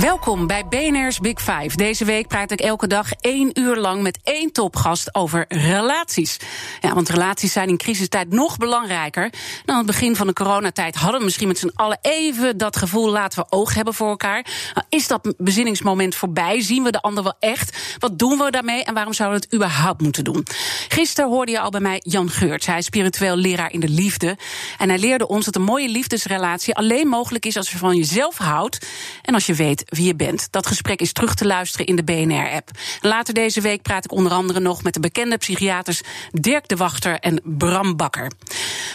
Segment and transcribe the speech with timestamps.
[0.00, 1.76] Welkom bij BNR's Big Five.
[1.76, 6.36] Deze week praat ik elke dag één uur lang met één topgast over relaties.
[6.80, 9.30] Ja, want relaties zijn in crisistijd nog belangrijker.
[9.64, 12.76] Dan aan het begin van de coronatijd hadden we misschien met z'n allen even dat
[12.76, 14.46] gevoel laten we oog hebben voor elkaar.
[14.74, 16.60] Nou, is dat bezinningsmoment voorbij?
[16.60, 17.96] Zien we de ander wel echt?
[17.98, 20.46] Wat doen we daarmee en waarom zouden we het überhaupt moeten doen?
[20.88, 22.66] Gisteren hoorde je al bij mij Jan Geurts.
[22.66, 24.36] Hij is spiritueel leraar in de liefde.
[24.78, 28.36] En hij leerde ons dat een mooie liefdesrelatie alleen mogelijk is als je van jezelf
[28.36, 28.86] houdt
[29.22, 30.48] en als je weet wie je bent.
[30.50, 32.70] Dat gesprek is terug te luisteren in de BNR-app.
[33.00, 37.18] Later deze week praat ik onder andere nog met de bekende psychiaters Dirk de Wachter
[37.18, 38.30] en Bram Bakker.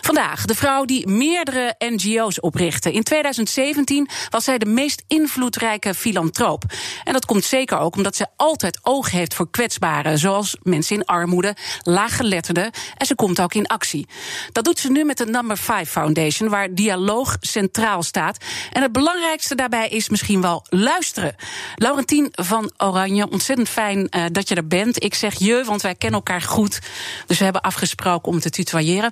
[0.01, 2.91] Vandaag de vrouw die meerdere NGO's oprichtte.
[2.91, 6.63] In 2017 was zij de meest invloedrijke filantroop.
[7.03, 11.05] En dat komt zeker ook omdat ze altijd oog heeft voor kwetsbaren, zoals mensen in
[11.05, 12.71] armoede, laaggeletterden.
[12.97, 14.07] En ze komt ook in actie.
[14.51, 18.37] Dat doet ze nu met de Number 5 Foundation, waar dialoog centraal staat.
[18.71, 21.35] En het belangrijkste daarbij is misschien wel luisteren.
[21.75, 25.03] Laurentien van Oranje, ontzettend fijn uh, dat je er bent.
[25.03, 26.79] Ik zeg je, want wij kennen elkaar goed.
[27.25, 29.11] Dus we hebben afgesproken om te tutoyeren.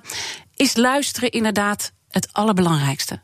[0.56, 3.20] Is luisteren inderdaad het allerbelangrijkste?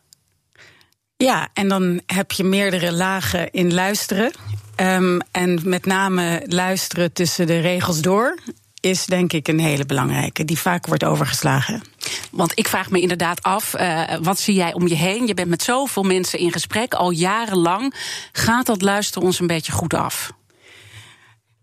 [1.16, 4.32] Ja, en dan heb je meerdere lagen in luisteren.
[4.76, 8.38] Um, en met name luisteren tussen de regels door
[8.82, 11.82] is denk ik een hele belangrijke, die vaak wordt overgeslagen.
[12.30, 15.26] Want ik vraag me inderdaad af, uh, wat zie jij om je heen?
[15.26, 17.94] Je bent met zoveel mensen in gesprek, al jarenlang.
[18.32, 20.32] Gaat dat luisteren ons een beetje goed af?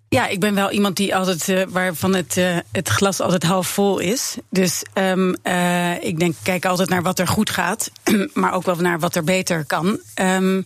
[0.10, 3.68] Ja, ik ben wel iemand die altijd, uh, waarvan het, uh, het glas altijd half
[3.68, 4.38] vol is.
[4.50, 7.92] Dus um, uh, ik denk, kijk altijd naar wat er goed gaat,
[8.34, 10.00] maar ook wel naar wat er beter kan.
[10.22, 10.64] Um,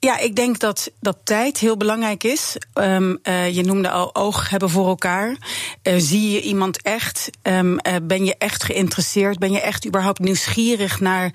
[0.00, 2.56] ja, ik denk dat, dat tijd heel belangrijk is.
[2.74, 5.36] Um, uh, je noemde al oog hebben voor elkaar.
[5.82, 7.30] Uh, zie je iemand echt?
[7.42, 9.38] Um, uh, ben je echt geïnteresseerd?
[9.38, 11.34] Ben je echt überhaupt nieuwsgierig naar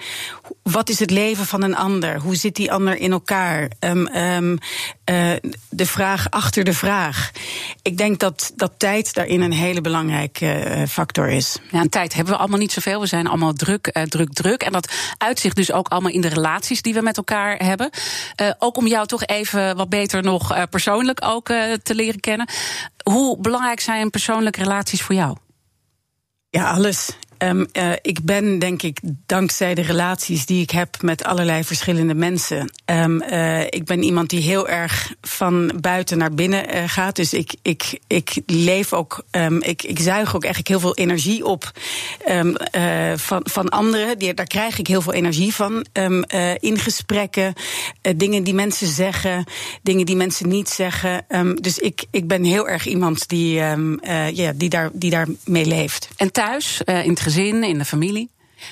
[0.63, 2.19] wat is het leven van een ander?
[2.19, 3.69] Hoe zit die ander in elkaar?
[3.79, 4.57] Um,
[5.69, 7.31] de vraag achter de vraag.
[7.81, 11.57] Ik denk dat, dat tijd daarin een hele belangrijke factor is.
[11.71, 12.99] Ja, tijd hebben we allemaal niet zoveel.
[12.99, 14.61] We zijn allemaal druk, druk, druk.
[14.61, 17.89] En dat uitzicht dus ook allemaal in de relaties die we met elkaar hebben
[18.59, 22.49] ook om jou toch even wat beter nog uh, persoonlijk ook uh, te leren kennen.
[23.03, 25.37] Hoe belangrijk zijn persoonlijke relaties voor jou?
[26.49, 27.09] Ja, alles.
[27.37, 32.13] Um, uh, ik ben, denk ik, dankzij de relaties die ik heb met allerlei verschillende
[32.13, 32.71] mensen.
[32.85, 37.15] Um, uh, ik ben iemand die heel erg van buiten naar binnen uh, gaat.
[37.15, 41.45] Dus ik, ik, ik leef ook, um, ik, ik zuig ook eigenlijk heel veel energie
[41.45, 41.71] op
[43.15, 44.35] van, van anderen.
[44.35, 45.85] Daar krijg ik heel veel energie van.
[46.59, 47.53] in gesprekken,
[48.15, 49.45] dingen die mensen zeggen,
[49.81, 51.25] dingen die mensen niet zeggen.
[51.61, 53.53] dus ik, ik ben heel erg iemand die,
[54.33, 56.09] ja, die, daar, die daar mee leeft.
[56.15, 58.29] En thuis, in het gezin, in de familie?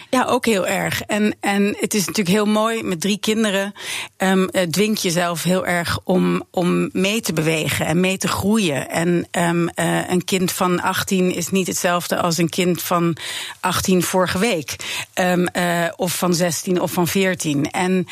[0.09, 1.01] Ja, ook heel erg.
[1.01, 3.73] En, en het is natuurlijk heel mooi met drie kinderen.
[4.17, 8.89] Um, dwingt jezelf heel erg om, om mee te bewegen en mee te groeien.
[8.89, 13.17] En um, uh, een kind van 18 is niet hetzelfde als een kind van
[13.59, 14.75] 18 vorige week.
[15.13, 17.71] Um, uh, of van 16 of van 14.
[17.71, 18.07] En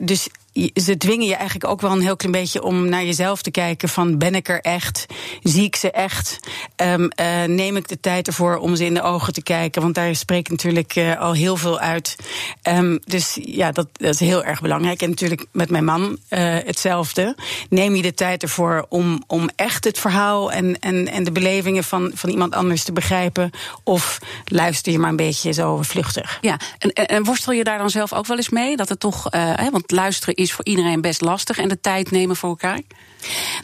[0.00, 0.28] dus
[0.74, 3.88] ze dwingen je eigenlijk ook wel een heel klein beetje om naar jezelf te kijken:
[3.88, 5.06] van ben ik er echt?
[5.42, 6.38] Zie ik ze echt?
[6.76, 9.82] Um, uh, neem ik de tijd ervoor om ze in de ogen te kijken?
[9.82, 12.16] Want daar spreekt natuurlijk uh, al heel veel uit.
[12.62, 15.02] Um, dus ja, dat, dat, is heel erg belangrijk.
[15.02, 17.36] En natuurlijk met mijn man uh, hetzelfde.
[17.68, 21.84] Neem je de tijd ervoor om, om echt het verhaal en, en, en de belevingen
[21.84, 23.50] van, van iemand anders te begrijpen?
[23.84, 26.38] Of luister je maar een beetje zo vluchtig?
[26.40, 28.76] Ja, en, en worstel je daar dan zelf ook wel eens mee?
[28.76, 29.28] Dat het toch,
[29.70, 32.80] want luisteren is voor iedereen best lastig en de tijd nemen voor elkaar?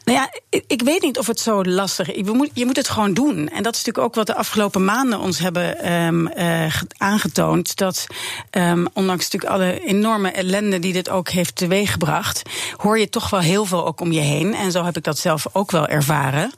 [0.04, 0.30] Nou ja,
[0.66, 2.26] ik weet niet of het zo lastig is.
[2.54, 3.48] Je moet, het gewoon doen.
[3.48, 7.76] En dat is natuurlijk ook wat de afgelopen maanden ons hebben um, uh, aangetoond.
[7.76, 8.06] Dat
[8.50, 12.42] um, ondanks natuurlijk alle enorme ellende die dit ook heeft teweeggebracht,
[12.76, 14.54] hoor je toch wel heel veel ook om je heen.
[14.54, 16.52] En zo heb ik dat zelf ook wel ervaren.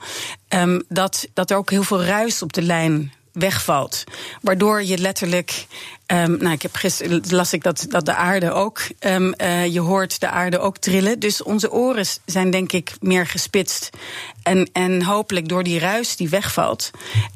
[0.49, 4.05] Um, dat, dat er ook heel veel ruis op de lijn wegvalt.
[4.43, 5.67] Waardoor je letterlijk.
[6.07, 8.81] Um, nou, ik heb gisteren las ik dat, dat de aarde ook.
[9.01, 11.19] Um, uh, je hoort de aarde ook trillen.
[11.19, 13.91] Dus onze oren zijn denk ik meer gespitst.
[14.43, 16.91] En, en hopelijk door die ruis die wegvalt.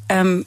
[0.07, 0.45] Um,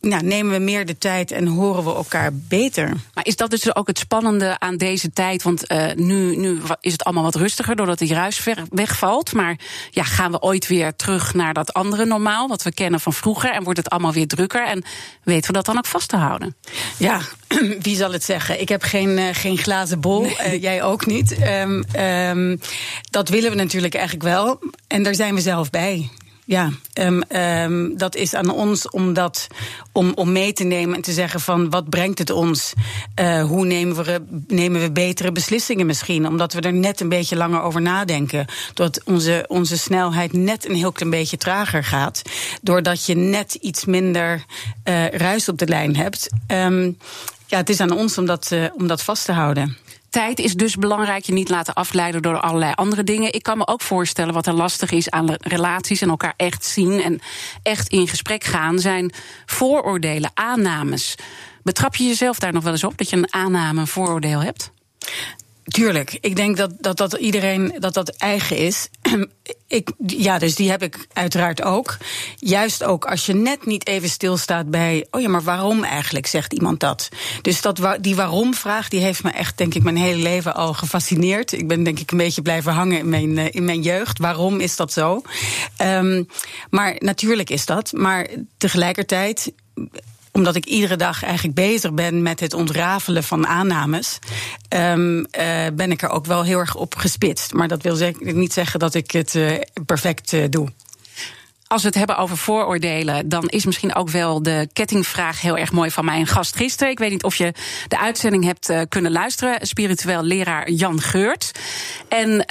[0.00, 2.88] nou, nemen we meer de tijd en horen we elkaar beter.
[3.14, 5.42] Maar is dat dus ook het spannende aan deze tijd?
[5.42, 9.32] Want uh, nu, nu is het allemaal wat rustiger doordat de ruis wegvalt.
[9.32, 9.58] Maar
[9.90, 13.50] ja, gaan we ooit weer terug naar dat andere normaal, wat we kennen van vroeger?
[13.50, 14.66] En wordt het allemaal weer drukker?
[14.66, 14.84] En
[15.22, 16.56] weten we dat dan ook vast te houden?
[16.96, 17.20] Ja,
[17.82, 18.60] wie zal het zeggen?
[18.60, 20.36] Ik heb geen, uh, geen glazen bol, nee.
[20.46, 21.36] uh, jij ook niet.
[21.42, 22.60] Um, um,
[23.10, 24.58] dat willen we natuurlijk eigenlijk wel.
[24.86, 26.10] En daar zijn we zelf bij.
[26.50, 29.46] Ja, um, um, dat is aan ons om, dat,
[29.92, 32.72] om, om mee te nemen en te zeggen van wat brengt het ons?
[33.20, 36.26] Uh, hoe nemen we, nemen we betere beslissingen misschien?
[36.26, 38.46] Omdat we er net een beetje langer over nadenken.
[38.74, 42.22] Doordat onze, onze snelheid net een heel klein beetje trager gaat.
[42.62, 44.44] Doordat je net iets minder
[44.84, 46.28] uh, ruis op de lijn hebt.
[46.48, 46.98] Um,
[47.46, 49.76] ja, het is aan ons om dat, uh, om dat vast te houden
[50.10, 51.24] tijd is dus belangrijk.
[51.24, 53.32] Je niet laten afleiden door allerlei andere dingen.
[53.32, 57.02] Ik kan me ook voorstellen wat er lastig is aan relaties en elkaar echt zien
[57.02, 57.20] en
[57.62, 59.12] echt in gesprek gaan, zijn
[59.46, 61.14] vooroordelen, aannames.
[61.62, 64.72] Betrap je jezelf daar nog wel eens op dat je een aanname, een vooroordeel hebt?
[65.70, 66.18] Tuurlijk.
[66.20, 68.88] Ik denk dat dat, dat iedereen dat dat eigen is.
[69.66, 71.96] ik, ja, dus die heb ik uiteraard ook.
[72.36, 75.06] Juist ook als je net niet even stilstaat bij.
[75.10, 77.08] Oh ja, maar waarom eigenlijk, zegt iemand dat?
[77.42, 81.52] Dus dat, die waarom-vraag die heeft me echt, denk ik, mijn hele leven al gefascineerd.
[81.52, 84.18] Ik ben denk ik een beetje blijven hangen in mijn, uh, in mijn jeugd.
[84.18, 85.22] Waarom is dat zo?
[85.82, 86.26] Um,
[86.70, 87.92] maar natuurlijk is dat.
[87.92, 89.52] Maar tegelijkertijd
[90.32, 94.18] omdat ik iedere dag eigenlijk bezig ben met het ontrafelen van aannames,
[94.68, 95.24] um, uh,
[95.72, 97.52] ben ik er ook wel heel erg op gespitst.
[97.52, 99.52] Maar dat wil niet zeggen dat ik het uh,
[99.86, 100.68] perfect uh, doe
[101.70, 105.72] als we het hebben over vooroordelen, dan is misschien ook wel de kettingvraag heel erg
[105.72, 106.92] mooi van mijn gast gisteren.
[106.92, 107.52] Ik weet niet of je
[107.88, 109.66] de uitzending hebt uh, kunnen luisteren.
[109.66, 111.50] Spiritueel leraar Jan Geurt.
[112.08, 112.44] En uh,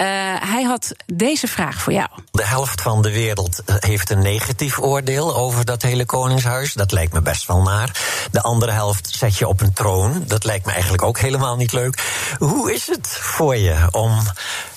[0.51, 2.07] hij had deze vraag voor jou.
[2.31, 6.73] De helft van de wereld heeft een negatief oordeel over dat hele koningshuis.
[6.73, 7.99] Dat lijkt me best wel naar.
[8.31, 10.23] De andere helft zet je op een troon.
[10.27, 12.03] Dat lijkt me eigenlijk ook helemaal niet leuk.
[12.37, 14.19] Hoe is het voor je om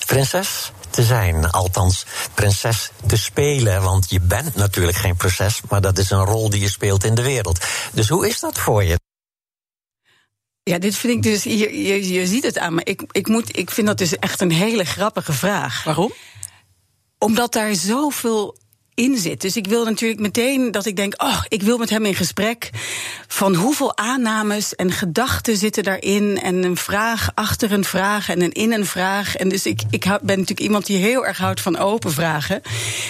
[0.07, 1.51] prinses te zijn.
[1.51, 3.83] Althans, prinses te spelen.
[3.83, 7.15] Want je bent natuurlijk geen prinses, maar dat is een rol die je speelt in
[7.15, 7.65] de wereld.
[7.93, 8.99] Dus hoe is dat voor je?
[10.63, 11.43] Ja, dit vind ik dus.
[11.43, 12.81] Je, je, je ziet het aan me.
[12.85, 15.85] Ik, ik, moet, ik vind dat dus echt een hele grappige vraag.
[15.85, 16.13] Waarom?
[17.19, 18.57] Omdat daar zoveel
[18.95, 19.41] in zit.
[19.41, 22.71] Dus ik wil natuurlijk meteen dat ik denk, oh, ik wil met hem in gesprek.
[23.27, 26.41] Van hoeveel aannames en gedachten zitten daarin.
[26.41, 29.37] En een vraag achter een vraag en een in een vraag.
[29.37, 32.63] En dus ik, ik ben natuurlijk iemand die heel erg houdt van open vragen.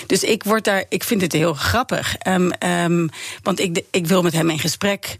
[0.06, 2.17] Dus ik word daar, ik vind het heel grappig.
[2.26, 3.11] Um, um,
[3.43, 5.17] want ik, ik wil met hem in gesprek.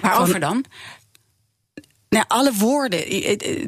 [0.00, 0.64] Waarover dan?
[2.10, 3.00] Nou, alle woorden,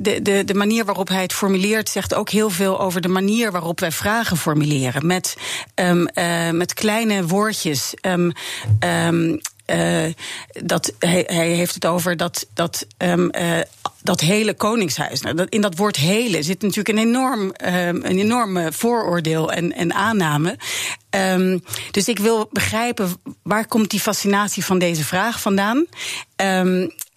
[0.03, 3.53] de, de, de manier waarop hij het formuleert, zegt ook heel veel over de manier
[3.53, 5.07] waarop wij vragen formuleren.
[5.07, 5.37] Met,
[5.75, 7.95] um, uh, met kleine woordjes.
[8.01, 8.33] Um,
[8.81, 10.05] um, uh,
[10.63, 12.87] dat, hij, hij heeft het over dat, dat,
[14.03, 15.21] dat hele koningshuis.
[15.21, 19.95] Nou, dat, in dat woord hele zit natuurlijk een enorm een enorme vooroordeel en, en
[19.95, 20.59] aanname.
[21.91, 25.87] Dus ik wil begrijpen waar komt die fascinatie van deze vraag vandaan.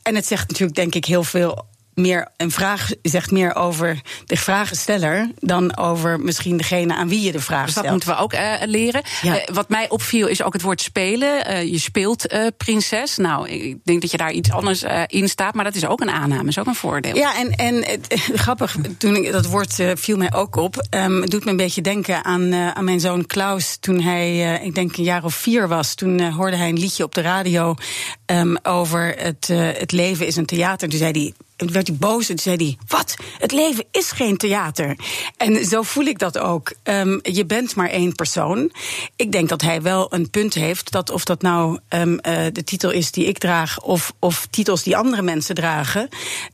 [0.07, 4.37] En het zegt natuurlijk, denk ik, heel veel meer een vraag zegt meer over de
[4.37, 7.85] vragensteller dan over misschien degene aan wie je de vraag dus stelt.
[7.85, 9.01] dat moeten we ook uh, leren.
[9.21, 9.35] Ja.
[9.35, 11.51] Uh, wat mij opviel is ook het woord spelen.
[11.51, 13.17] Uh, je speelt prinses.
[13.17, 16.09] Nou, ik denk dat je daar iets anders in staat, maar dat is ook een
[16.09, 17.15] aanname, is ook een voordeel.
[17.15, 17.99] Ja, en, en
[18.45, 20.87] grappig, toen ik, dat woord viel mij ook op.
[20.89, 24.75] Um, het doet me een beetje denken aan, aan mijn zoon Klaus toen hij, ik
[24.75, 25.95] denk een jaar of vier was.
[25.95, 27.75] Toen hoorde hij een liedje op de radio
[28.25, 30.89] um, over het, het leven is een theater.
[30.89, 33.15] Toen zei hij en werd hij boos en zei hij: Wat?
[33.39, 34.95] Het leven is geen theater.
[35.37, 36.73] En zo voel ik dat ook.
[36.83, 38.71] Um, je bent maar één persoon.
[39.15, 42.19] Ik denk dat hij wel een punt heeft dat of dat nou um, uh,
[42.51, 46.09] de titel is die ik draag of, of titels die andere mensen dragen.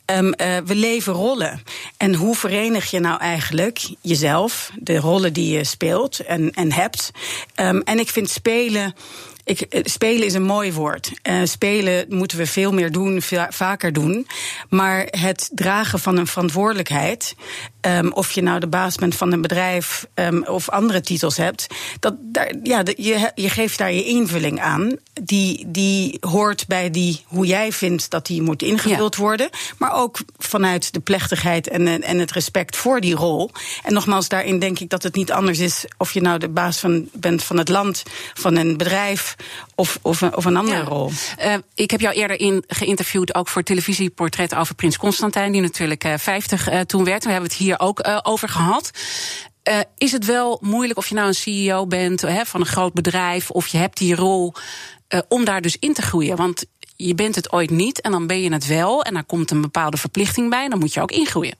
[0.05, 0.33] Um, uh,
[0.65, 1.63] we leven rollen.
[1.97, 7.11] En hoe verenig je nou eigenlijk jezelf, de rollen die je speelt en, en hebt?
[7.55, 8.93] en ik vind spelen
[9.43, 11.11] ik, spelen is een mooi woord.
[11.23, 14.27] Uh, spelen moeten we veel meer doen, vaker doen.
[14.69, 17.35] Maar het dragen van een verantwoordelijkheid,
[17.81, 21.67] um, of je nou de baas bent van een bedrijf um, of andere titels hebt,
[21.99, 24.95] dat, daar, ja, je, je geeft daar je invulling aan.
[25.23, 29.21] Die, die hoort bij die, hoe jij vindt dat die moet ingevuld ja.
[29.21, 29.49] worden.
[29.77, 33.51] Maar ook vanuit de plechtigheid en, en het respect voor die rol.
[33.83, 36.79] En nogmaals, daarin denk ik dat het niet anders is of je nou de baas
[36.79, 39.35] van, bent van het land, van een bedrijf
[39.81, 40.83] of, of, of een andere ja.
[40.83, 41.11] rol.
[41.43, 46.05] Uh, ik heb jou eerder in, geïnterviewd, ook voor televisieportret over Prins Constantijn, die natuurlijk
[46.05, 47.23] uh, 50 uh, toen werd.
[47.23, 48.91] We hebben het hier ook uh, over gehad.
[49.69, 52.93] Uh, is het wel moeilijk of je nou een CEO bent hè, van een groot
[52.93, 54.53] bedrijf of je hebt die rol
[55.09, 56.35] uh, om daar dus in te groeien.
[56.35, 59.03] Want je bent het ooit niet en dan ben je het wel.
[59.03, 60.69] En daar komt een bepaalde verplichting bij.
[60.69, 61.55] Dan moet je ook ingroeien.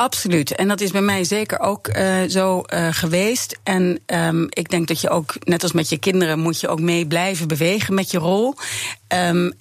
[0.00, 0.54] Absoluut.
[0.54, 3.58] En dat is bij mij zeker ook uh, zo uh, geweest.
[3.62, 6.80] En um, ik denk dat je ook, net als met je kinderen, moet je ook
[6.80, 8.54] mee blijven bewegen met je rol.
[9.14, 9.52] Um,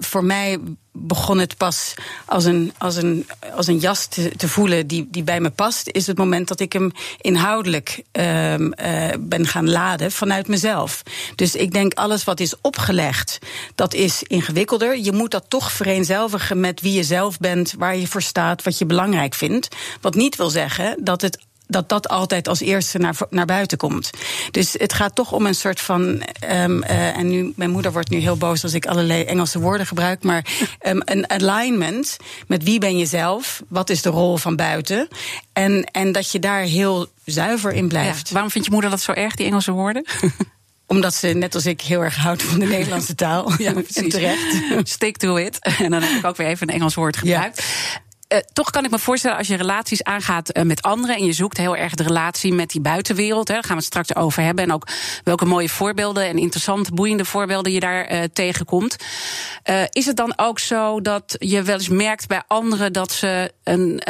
[0.00, 0.58] voor mij
[0.92, 5.40] begon het pas als een, als een, als een jas te, voelen die, die bij
[5.40, 10.48] me past, is het moment dat ik hem inhoudelijk um, uh, ben gaan laden vanuit
[10.48, 11.02] mezelf.
[11.34, 13.38] Dus ik denk alles wat is opgelegd,
[13.74, 14.98] dat is ingewikkelder.
[14.98, 18.78] Je moet dat toch vereenzelvigen met wie je zelf bent, waar je voor staat, wat
[18.78, 19.68] je belangrijk vindt.
[20.00, 24.10] Wat niet wil zeggen dat het dat dat altijd als eerste naar, naar buiten komt.
[24.50, 26.02] Dus het gaat toch om een soort van.
[26.02, 29.86] Um, uh, en nu, mijn moeder wordt nu heel boos als ik allerlei Engelse woorden
[29.86, 30.22] gebruik.
[30.22, 30.44] Maar
[30.86, 32.16] um, een alignment
[32.46, 33.62] met wie ben je zelf?
[33.68, 35.08] Wat is de rol van buiten?
[35.52, 38.26] En, en dat je daar heel zuiver in blijft.
[38.26, 40.04] Ja, waarom vindt je moeder dat zo erg, die Engelse woorden?
[40.86, 43.52] Omdat ze, net als ik, heel erg houdt van de Nederlandse taal.
[43.58, 44.56] Ja, en terecht.
[44.82, 45.58] Stick to it.
[45.58, 47.64] En dan heb ik ook weer even een Engels woord gebruikt.
[48.28, 51.32] Uh, toch kan ik me voorstellen, als je relaties aangaat uh, met anderen en je
[51.32, 54.42] zoekt heel erg de relatie met die buitenwereld, hè, daar gaan we het straks over
[54.42, 54.64] hebben.
[54.64, 54.88] En ook
[55.24, 58.96] welke mooie voorbeelden en interessante, boeiende voorbeelden je daar uh, tegenkomt.
[59.90, 64.02] is het dan ook zo dat je wel eens merkt bij anderen dat ze een,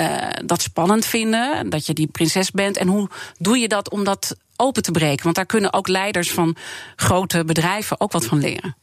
[0.44, 2.76] dat spannend vinden, dat je die prinses bent?
[2.76, 5.24] En hoe doe je dat om dat open te breken?
[5.24, 6.56] Want daar kunnen ook leiders van
[6.96, 8.76] grote bedrijven ook wat van leren.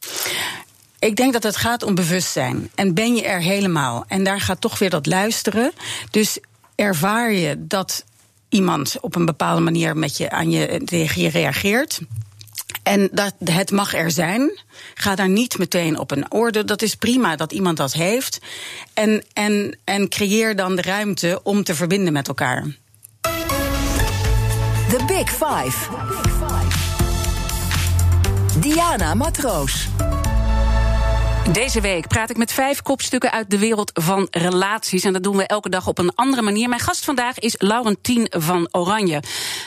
[1.02, 2.70] Ik denk dat het gaat om bewustzijn.
[2.74, 4.04] En ben je er helemaal?
[4.08, 5.72] En daar gaat toch weer dat luisteren.
[6.10, 6.38] Dus
[6.74, 8.04] ervaar je dat
[8.48, 12.00] iemand op een bepaalde manier met je, aan je, tegen je reageert.
[12.82, 14.60] En dat het mag er zijn.
[14.94, 16.64] Ga daar niet meteen op een orde.
[16.64, 18.38] Dat is prima dat iemand dat heeft.
[18.94, 22.76] En, en, en creëer dan de ruimte om te verbinden met elkaar.
[24.88, 25.88] The Big Five.
[28.60, 29.88] Diana Matroos.
[31.50, 35.04] Deze week praat ik met vijf kopstukken uit de wereld van relaties.
[35.04, 36.68] En dat doen we elke dag op een andere manier.
[36.68, 39.22] Mijn gast vandaag is Laurentien van Oranje.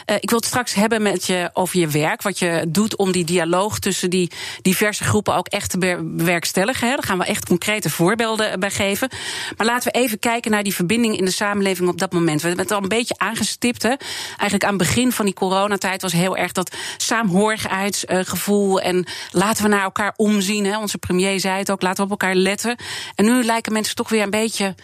[0.05, 2.21] Uh, ik wil het straks hebben met je over je werk.
[2.21, 6.87] Wat je doet om die dialoog tussen die diverse groepen ook echt te bewerkstelligen.
[6.87, 9.09] Daar gaan we echt concrete voorbeelden bij geven.
[9.57, 12.41] Maar laten we even kijken naar die verbinding in de samenleving op dat moment.
[12.41, 13.83] We hebben het al een beetje aangestipt.
[13.83, 18.81] Eigenlijk aan het begin van die coronatijd was heel erg dat saamhorigheidsgevoel.
[18.81, 20.65] En laten we naar elkaar omzien.
[20.65, 20.77] Hè?
[20.77, 22.75] Onze premier zei ook, laten we op elkaar letten.
[23.15, 24.75] En nu lijken mensen toch weer een beetje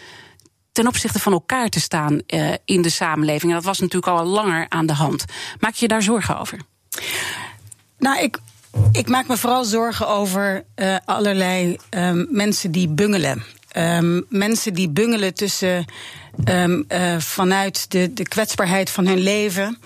[0.72, 3.52] ten opzichte van elkaar te staan uh, in de samenleving.
[3.52, 5.26] En dat was natuurlijk al langer aan de hand.
[5.60, 6.60] Maak je daar zorgen over?
[7.98, 8.38] Nou, ik,
[8.92, 13.44] ik maak me vooral zorgen over uh, allerlei um, mensen die bungelen.
[13.78, 15.86] Um, mensen die bungelen tussen
[16.50, 16.86] Um,
[17.18, 19.80] vanuit de, de kwetsbaarheid van hun leven,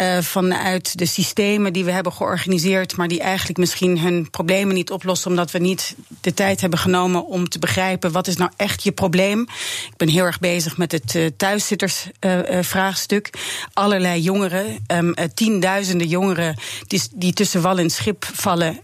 [0.00, 4.90] uh, vanuit de systemen die we hebben georganiseerd, maar die eigenlijk misschien hun problemen niet
[4.90, 8.82] oplossen, omdat we niet de tijd hebben genomen om te begrijpen wat is nou echt
[8.82, 9.40] je probleem.
[9.86, 13.30] Ik ben heel erg bezig met het uh, thuiszittersvraagstuk.
[13.72, 18.80] Allerlei jongeren, um, tienduizenden jongeren die, die tussen wal en schip vallen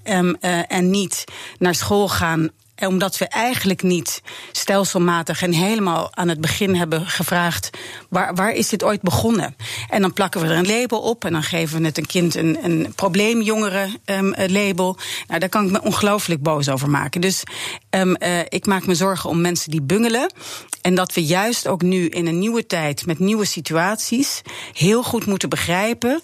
[0.68, 1.24] en niet
[1.58, 2.50] naar school gaan
[2.86, 7.70] omdat we eigenlijk niet stelselmatig en helemaal aan het begin hebben gevraagd:
[8.08, 9.56] waar, waar is dit ooit begonnen?
[9.88, 12.34] En dan plakken we er een label op en dan geven we het een kind
[12.34, 14.88] een, een probleemjongeren-label.
[14.88, 17.20] Um, nou, daar kan ik me ongelooflijk boos over maken.
[17.20, 17.42] Dus
[17.90, 20.32] um, uh, ik maak me zorgen om mensen die bungelen.
[20.80, 24.42] En dat we juist ook nu in een nieuwe tijd met nieuwe situaties
[24.72, 26.22] heel goed moeten begrijpen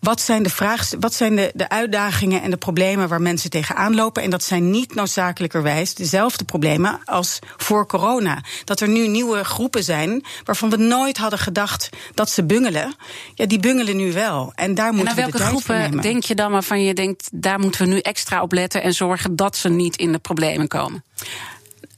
[0.00, 3.94] wat zijn, de, vraag, wat zijn de, de uitdagingen en de problemen waar mensen tegenaan
[3.94, 4.22] lopen?
[4.22, 8.42] En dat zijn niet noodzakelijkerwijs dezelfde problemen als voor corona.
[8.64, 12.94] Dat er nu nieuwe groepen zijn waarvan we nooit hadden gedacht dat ze bungelen.
[13.34, 14.52] Ja, die bungelen nu wel.
[14.54, 17.58] En daar moeten en we de tijd groepen denk je dan waarvan je denkt, daar
[17.58, 21.04] moeten we nu extra op letten en zorgen dat ze niet in de problemen komen?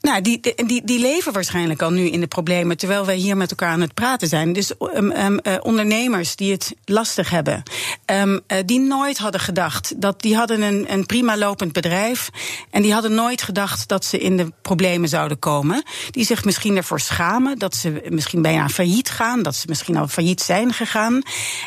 [0.02, 3.50] Nou, die, die, die leven waarschijnlijk al nu in de problemen, terwijl wij hier met
[3.50, 4.52] elkaar aan het praten zijn.
[4.52, 7.62] Dus um, um, uh, ondernemers die het lastig hebben,
[8.06, 12.30] um, uh, die nooit hadden gedacht dat die hadden een, een prima lopend bedrijf
[12.70, 15.82] en die hadden nooit gedacht dat ze in de problemen zouden komen.
[16.10, 20.08] Die zich misschien ervoor schamen dat ze misschien bijna failliet gaan, dat ze misschien al
[20.08, 21.22] failliet zijn gegaan.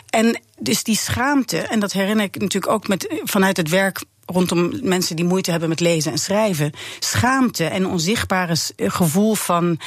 [0.09, 4.71] En dus die schaamte, en dat herinner ik natuurlijk ook met, vanuit het werk rondom
[4.81, 6.71] mensen die moeite hebben met lezen en schrijven.
[6.99, 9.79] Schaamte en onzichtbare gevoel van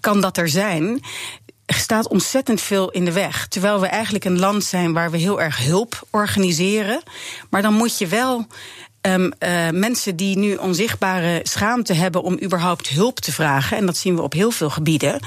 [0.00, 1.02] kan dat er zijn?
[1.66, 3.48] staat ontzettend veel in de weg.
[3.48, 7.02] Terwijl we eigenlijk een land zijn waar we heel erg hulp organiseren.
[7.50, 8.46] Maar dan moet je wel
[9.06, 13.96] Um, uh, mensen die nu onzichtbare schaamte hebben om überhaupt hulp te vragen, en dat
[13.96, 15.20] zien we op heel veel gebieden,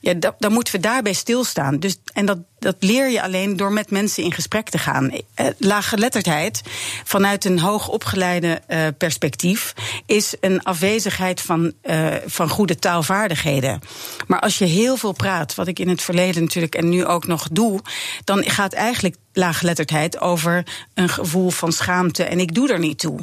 [0.00, 1.78] ja, dan moeten we daarbij stilstaan.
[1.78, 5.10] Dus, en dat, dat leer je alleen door met mensen in gesprek te gaan.
[5.34, 6.62] Eh, laaggeletterdheid,
[7.04, 9.74] vanuit een hoogopgeleide uh, perspectief,
[10.06, 13.80] is een afwezigheid van, uh, van goede taalvaardigheden.
[14.26, 17.26] Maar als je heel veel praat, wat ik in het verleden natuurlijk en nu ook
[17.26, 17.80] nog doe,
[18.24, 23.18] dan gaat eigenlijk laaggeletterdheid over een gevoel van schaamte en ik doe er niet toe.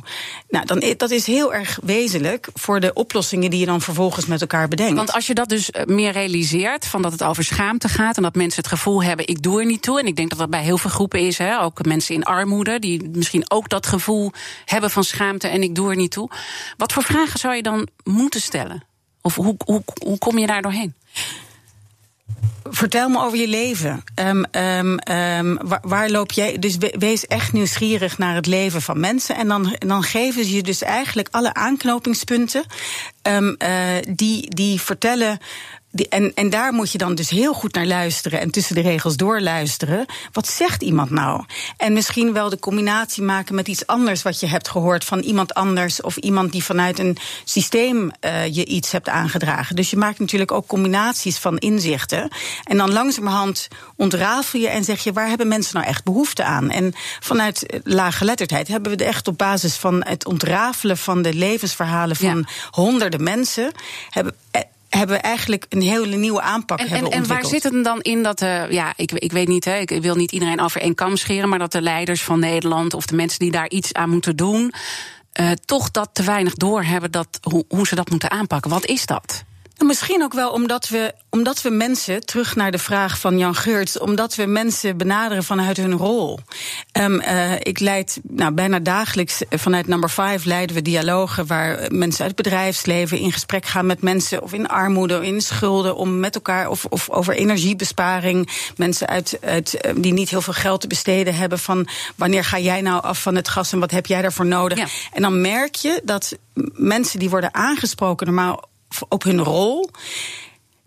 [0.50, 4.42] Nou, dan, dat is heel erg wezenlijk voor de oplossingen die je dan vervolgens met
[4.42, 4.96] elkaar bedenkt.
[4.96, 8.24] Want als je dat dus eh, meer realiseert, van dat het over schaamte gaat en
[8.24, 10.00] dat mensen het gevoel hebben, ik doe er niet toe.
[10.00, 12.80] En ik denk dat dat bij heel veel groepen is, hè, ook mensen in armoede,
[12.80, 14.32] die misschien ook dat gevoel
[14.66, 16.30] hebben van schaamte en ik doe er niet toe.
[16.78, 18.84] Wat voor vragen zou je dan moeten stellen?
[19.22, 20.94] Of hoe, hoe, hoe kom je daar doorheen?
[22.64, 24.04] Vertel me over je leven.
[24.16, 26.60] Um, um, um, waar, loop jij?
[26.60, 29.36] Dus wees echt nieuwsgierig naar het leven van mensen.
[29.36, 32.64] En dan, dan geven ze je dus eigenlijk alle aanknopingspunten.
[33.28, 35.40] Uh, die, die vertellen
[36.10, 39.18] en, en daar moet je dan dus heel goed naar luisteren en tussen de regels
[39.18, 40.06] doorluisteren.
[40.32, 41.44] Wat zegt iemand nou?
[41.78, 45.54] En misschien wel de combinatie maken met iets anders wat je hebt gehoord van iemand
[45.54, 49.76] anders of iemand die vanuit een systeem uh, je iets hebt aangedragen.
[49.76, 52.30] Dus je maakt natuurlijk ook combinaties van inzichten.
[52.64, 56.70] En dan langzamerhand ontrafel je en zeg je waar hebben mensen nou echt behoefte aan?
[56.70, 62.16] En vanuit laaggeletterdheid hebben we er echt op basis van het ontrafelen van de levensverhalen
[62.16, 62.44] van ja.
[62.70, 63.72] honderden mensen.
[64.10, 64.62] Hebben, eh,
[64.98, 68.02] hebben we eigenlijk een hele nieuwe aanpak en, hebben en, en waar zit het dan
[68.02, 70.96] in dat, uh, ja, ik, ik weet niet, hè, ik wil niet iedereen over één
[70.96, 74.10] kam scheren, maar dat de leiders van Nederland of de mensen die daar iets aan
[74.10, 74.74] moeten doen,
[75.40, 78.72] uh, toch dat te weinig doorhebben dat, hoe, hoe ze dat moeten aanpakken?
[78.72, 79.44] Wat is dat?
[79.82, 84.00] Misschien ook wel omdat we, omdat we mensen, terug naar de vraag van Jan Geurts,
[84.00, 86.40] omdat we mensen benaderen vanuit hun rol.
[87.00, 92.26] Um, uh, ik leid nou, bijna dagelijks vanuit number 5 leiden we dialogen waar mensen
[92.26, 96.20] uit het bedrijfsleven in gesprek gaan met mensen of in armoede of in schulden om
[96.20, 98.50] met elkaar of, of over energiebesparing.
[98.76, 102.82] Mensen uit, uit, die niet heel veel geld te besteden hebben van wanneer ga jij
[102.82, 104.78] nou af van het gas en wat heb jij daarvoor nodig?
[104.78, 104.88] Ja.
[105.12, 106.38] En dan merk je dat
[106.74, 108.70] mensen die worden aangesproken normaal
[109.10, 109.90] op hun rol,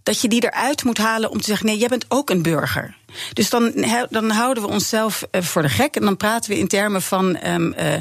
[0.02, 2.96] dat je die eruit moet halen om te zeggen: nee, jij bent ook een burger.
[3.33, 3.73] Dus dan,
[4.11, 7.38] dan houden we onszelf eh, voor de gek en dan praten we in termen van
[7.46, 8.00] um, uh, uh,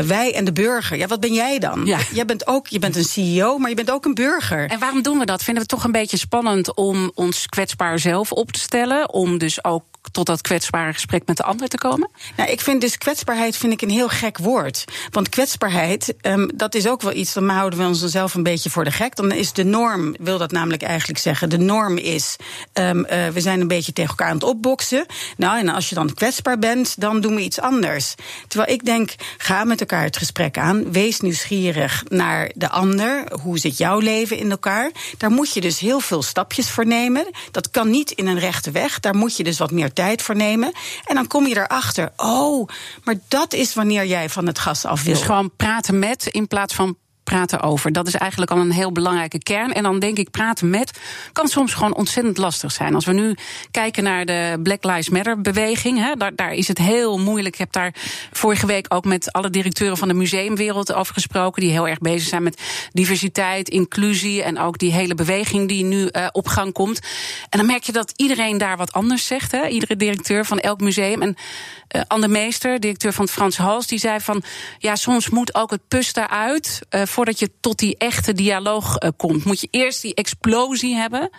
[0.00, 0.96] wij en de burger.
[0.96, 1.86] Ja, wat ben jij dan?
[1.86, 1.98] Ja.
[2.12, 4.70] Jij bent ook, je bent een CEO, maar je bent ook een burger.
[4.70, 5.42] En waarom doen we dat?
[5.42, 9.12] Vinden we het toch een beetje spannend om ons kwetsbaar zelf op te stellen?
[9.12, 12.10] Om dus ook tot dat kwetsbare gesprek met de ander te komen?
[12.36, 14.84] Nou, ik vind dus kwetsbaarheid vind ik een heel gek woord.
[15.10, 18.70] Want kwetsbaarheid, um, dat is ook wel iets, dan houden we ons zelf een beetje
[18.70, 19.16] voor de gek.
[19.16, 22.36] Dan is de norm, wil dat namelijk eigenlijk zeggen, de norm is,
[22.72, 25.06] um, uh, we zijn een beetje tegen elkaar aan het opboksen.
[25.36, 28.14] Nou, en als je dan kwetsbaar bent, dan doen we iets anders.
[28.48, 30.92] Terwijl ik denk, ga met elkaar het gesprek aan.
[30.92, 33.32] Wees nieuwsgierig naar de ander.
[33.42, 34.90] Hoe zit jouw leven in elkaar?
[35.18, 37.26] Daar moet je dus heel veel stapjes voor nemen.
[37.50, 39.00] Dat kan niet in een rechte weg.
[39.00, 40.72] Daar moet je dus wat meer tijd voor nemen.
[41.04, 42.12] En dan kom je erachter.
[42.16, 42.68] Oh,
[43.04, 45.14] maar dat is wanneer jij van het gas af wil.
[45.14, 47.92] Dus gewoon praten met in plaats van praten over.
[47.92, 49.72] Dat is eigenlijk al een heel belangrijke kern.
[49.72, 50.98] En dan denk ik, praten met
[51.32, 52.94] kan soms gewoon ontzettend lastig zijn.
[52.94, 53.34] Als we nu
[53.70, 57.54] kijken naar de Black Lives Matter beweging, daar, daar is het heel moeilijk.
[57.54, 57.94] Ik heb daar
[58.32, 62.28] vorige week ook met alle directeuren van de museumwereld over gesproken, die heel erg bezig
[62.28, 62.60] zijn met
[62.92, 67.00] diversiteit, inclusie en ook die hele beweging die nu uh, op gang komt.
[67.48, 69.52] En dan merk je dat iedereen daar wat anders zegt.
[69.52, 71.22] Hè, iedere directeur van elk museum.
[71.22, 71.36] En
[71.96, 74.42] uh, Anne Meester, directeur van het Frans Hals, die zei van
[74.78, 76.80] ja, soms moet ook het pus daaruit.
[76.90, 79.44] Uh, voordat je tot die echte dialoog uh, komt.
[79.44, 81.30] Moet je eerst die explosie hebben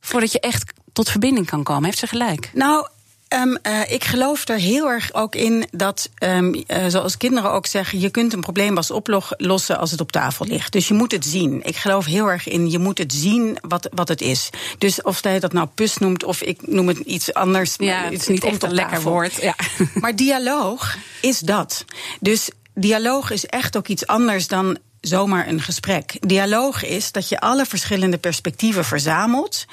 [0.00, 1.84] voordat je echt tot verbinding kan komen.
[1.84, 2.50] Heeft ze gelijk?
[2.54, 2.88] Nou,
[3.34, 7.66] Um, uh, ik geloof er heel erg ook in dat, um, uh, zoals kinderen ook
[7.66, 10.72] zeggen, je kunt een probleem pas oplossen als het op tafel ligt.
[10.72, 11.60] Dus je moet het zien.
[11.64, 14.50] Ik geloof heel erg in, je moet het zien wat, wat het is.
[14.78, 17.74] Dus of jij dat nou pus noemt of ik noem het iets anders.
[17.78, 19.40] Ja, het is niet echt een lekker woord.
[19.42, 19.54] Ja.
[20.02, 21.84] Maar dialoog is dat.
[22.20, 26.16] Dus dialoog is echt ook iets anders dan zomaar een gesprek.
[26.20, 29.64] Dialoog is dat je alle verschillende perspectieven verzamelt,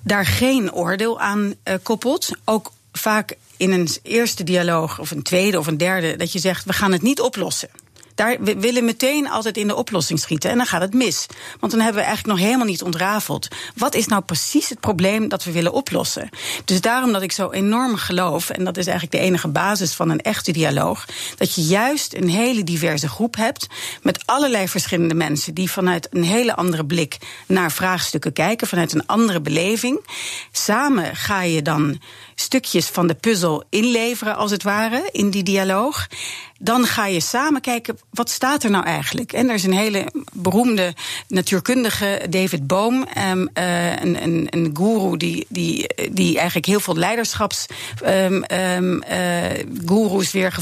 [0.00, 5.58] daar geen oordeel aan uh, koppelt, ook vaak in een eerste dialoog of een tweede
[5.58, 7.68] of een derde dat je zegt we gaan het niet oplossen.
[8.14, 11.26] Daar we willen meteen altijd in de oplossing schieten en dan gaat het mis.
[11.60, 13.48] Want dan hebben we eigenlijk nog helemaal niet ontrafeld.
[13.76, 16.28] Wat is nou precies het probleem dat we willen oplossen?
[16.64, 20.10] Dus daarom dat ik zo enorm geloof, en dat is eigenlijk de enige basis van
[20.10, 21.04] een echte dialoog,
[21.36, 23.66] dat je juist een hele diverse groep hebt
[24.02, 29.06] met allerlei verschillende mensen die vanuit een hele andere blik naar vraagstukken kijken, vanuit een
[29.06, 30.06] andere beleving.
[30.52, 32.00] Samen ga je dan
[32.34, 36.06] stukjes van de puzzel inleveren, als het ware, in die dialoog
[36.64, 39.32] dan ga je samen kijken, wat staat er nou eigenlijk?
[39.32, 40.94] En er is een hele beroemde
[41.28, 47.66] natuurkundige, David Boom, um, een, een, een guru die, die, die eigenlijk heel veel leiderschaps
[48.06, 49.02] um, um,
[49.86, 50.52] gurus weer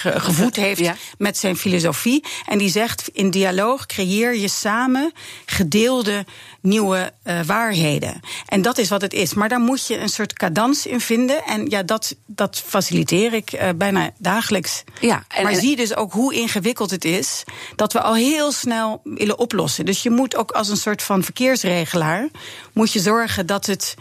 [0.00, 2.24] gevoed heeft met zijn filosofie.
[2.46, 5.12] En die zegt, in dialoog creëer je samen
[5.46, 6.24] gedeelde
[6.62, 8.20] nieuwe uh, waarheden.
[8.46, 9.34] En dat is wat het is.
[9.34, 11.44] Maar daar moet je een soort cadans in vinden.
[11.44, 14.84] En ja, dat, dat faciliteer ik uh, bijna dagelijks.
[15.00, 17.44] Ja, en, maar zie dus ook hoe ingewikkeld het is
[17.76, 19.84] dat we al heel snel willen oplossen.
[19.84, 22.28] Dus je moet ook als een soort van verkeersregelaar
[22.72, 23.94] moet je zorgen dat het,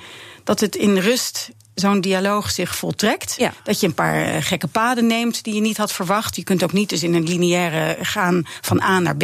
[0.43, 3.37] dat het in rust zo'n dialoog zich voltrekt.
[3.63, 6.35] Dat je een paar eh, gekke paden neemt die je niet had verwacht.
[6.35, 9.23] Je kunt ook niet dus in een lineaire gaan van A naar B.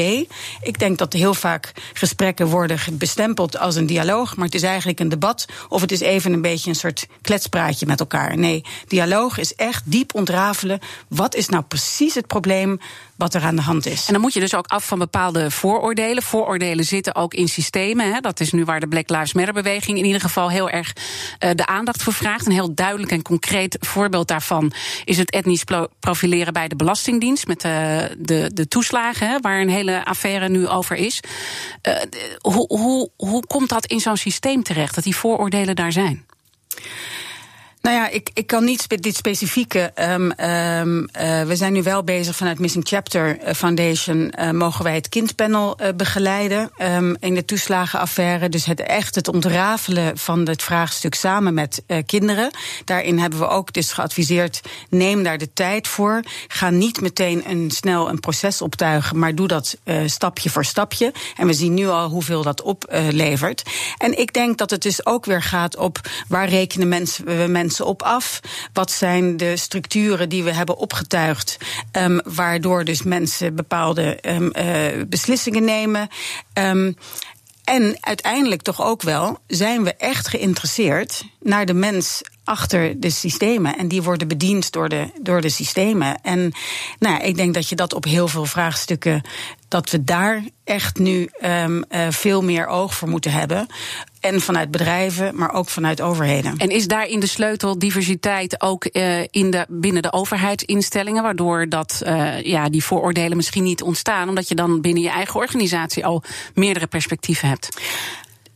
[0.62, 4.99] Ik denk dat heel vaak gesprekken worden bestempeld als een dialoog, maar het is eigenlijk
[4.99, 8.38] een debat of het is even een beetje een soort kletspraatje met elkaar.
[8.38, 10.79] Nee, dialoog is echt diep ontrafelen.
[11.07, 12.79] Wat is nou precies het probleem?
[13.17, 14.07] wat er aan de hand is.
[14.07, 16.23] En dan moet je dus ook af van bepaalde vooroordelen.
[16.23, 18.13] Vooroordelen zitten ook in systemen.
[18.13, 18.19] Hè.
[18.19, 20.93] Dat is nu waar de Black Lives Matter beweging in ieder geval heel erg
[21.39, 22.46] uh, de aandacht voor vraagt.
[22.47, 24.71] Een heel duidelijk en concreet voorbeeld daarvan
[25.05, 25.63] is het etnisch
[25.99, 30.95] profileren bij de Belastingdienst met de, de, de toeslagen, waar een hele affaire nu over
[30.95, 31.19] is.
[31.88, 31.93] Uh,
[32.41, 36.25] hoe, hoe, hoe komt dat in zo'n systeem terecht, dat die vooroordelen daar zijn?
[37.88, 39.91] Nou ja, ik, ik kan niet dit specifieke.
[39.95, 44.34] Um, um, uh, we zijn nu wel bezig vanuit Missing Chapter eh, Foundation.
[44.39, 48.50] Uh, mogen wij het kindpanel begeleiden um, in de toeslagenaffaire.
[48.50, 52.52] Dus het echt het ontrafelen van het vraagstuk samen met kinderen.
[52.86, 56.23] Daarin hebben we ook dus geadviseerd: neem daar de tijd voor.
[56.47, 61.13] Ga niet meteen een, snel een proces optuigen, maar doe dat stapje voor stapje.
[61.36, 63.63] En we zien nu al hoeveel dat oplevert.
[63.97, 68.01] en ik denk dat het dus ook weer gaat op waar rekenen mensen, mensen op
[68.01, 68.39] af?
[68.73, 71.57] Wat zijn de structuren die we hebben opgetuigd,
[71.91, 76.07] um, waardoor dus mensen bepaalde um, uh, beslissingen nemen?
[76.53, 76.95] Um,
[77.63, 83.77] en uiteindelijk toch ook wel zijn we echt geïnteresseerd naar de mens achter de systemen.
[83.77, 86.21] En die worden bediend door de, door de systemen.
[86.21, 86.51] En
[86.99, 89.21] nou, ik denk dat je dat op heel veel vraagstukken.
[89.67, 91.65] dat we daar echt nu uh,
[92.09, 93.67] veel meer oog voor moeten hebben.
[94.19, 96.58] En vanuit bedrijven, maar ook vanuit overheden.
[96.58, 102.01] En is daarin de sleutel diversiteit ook uh, in de, binnen de overheidsinstellingen, waardoor dat,
[102.06, 106.23] uh, ja, die vooroordelen misschien niet ontstaan, omdat je dan binnen je eigen organisatie al
[106.53, 107.82] meerdere perspectieven hebt?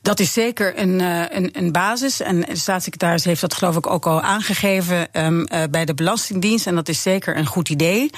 [0.01, 0.99] Dat is zeker een,
[1.35, 2.21] een, een, basis.
[2.21, 6.67] En de staatssecretaris heeft dat geloof ik ook al aangegeven um, uh, bij de Belastingdienst.
[6.67, 8.09] En dat is zeker een goed idee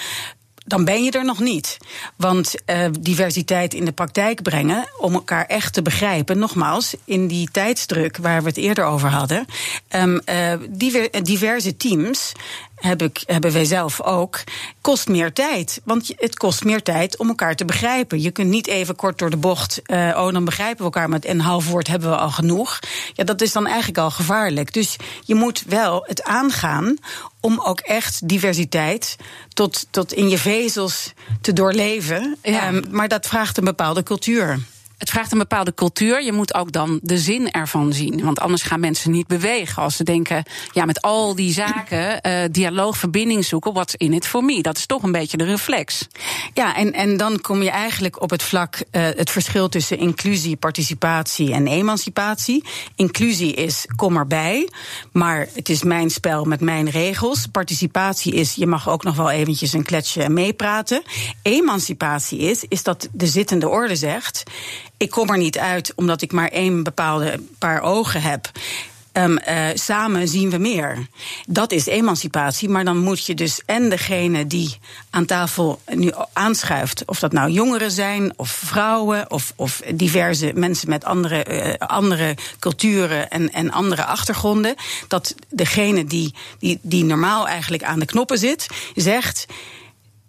[0.65, 1.77] dan ben je er nog niet.
[2.15, 7.49] Want uh, diversiteit in de praktijk brengen, om elkaar echt te begrijpen, nogmaals, in die
[7.51, 9.45] tijdsdruk waar we het eerder over hadden,
[9.95, 10.21] um,
[11.23, 12.31] diverse teams
[12.83, 14.43] heb ik, hebben wij zelf ook,
[14.81, 15.81] kost meer tijd.
[15.83, 18.21] Want het kost meer tijd om elkaar te begrijpen.
[18.21, 21.25] Je kunt niet even kort door de bocht, uh, oh, dan begrijpen we elkaar met
[21.25, 22.79] een half woord hebben we al genoeg.
[23.13, 24.73] Ja, dat is dan eigenlijk al gevaarlijk.
[24.73, 26.95] Dus je moet wel het aangaan
[27.39, 29.15] om ook echt diversiteit
[29.53, 32.37] tot, tot in je vezels te doorleven.
[32.41, 32.67] Ja.
[32.67, 34.59] Um, maar dat vraagt een bepaalde cultuur
[34.97, 36.23] het vraagt een bepaalde cultuur.
[36.23, 38.23] Je moet ook dan de zin ervan zien.
[38.23, 39.83] Want anders gaan mensen niet bewegen.
[39.83, 44.27] Als ze denken, ja, met al die zaken, uh, dialoog, verbinding zoeken, what's in it
[44.27, 44.61] for me?
[44.61, 46.07] Dat is toch een beetje de reflex.
[46.53, 50.55] Ja, en, en dan kom je eigenlijk op het vlak, uh, het verschil tussen inclusie,
[50.55, 52.63] participatie en emancipatie.
[52.95, 54.69] Inclusie is kom erbij,
[55.11, 57.47] maar het is mijn spel met mijn regels.
[57.51, 61.03] Participatie is, je mag ook nog wel eventjes een kletsje meepraten.
[61.41, 64.43] Emancipatie is, is dat de zittende orde zegt
[65.03, 68.51] ik kom er niet uit omdat ik maar één bepaalde paar ogen heb.
[69.17, 71.07] Um, uh, samen zien we meer.
[71.47, 74.77] Dat is emancipatie, maar dan moet je dus en degene die
[75.09, 80.89] aan tafel nu aanschuift, of dat nou jongeren zijn, of vrouwen, of, of diverse mensen
[80.89, 84.75] met andere, uh, andere culturen en, en andere achtergronden,
[85.07, 89.45] dat degene die, die, die normaal eigenlijk aan de knoppen zit, zegt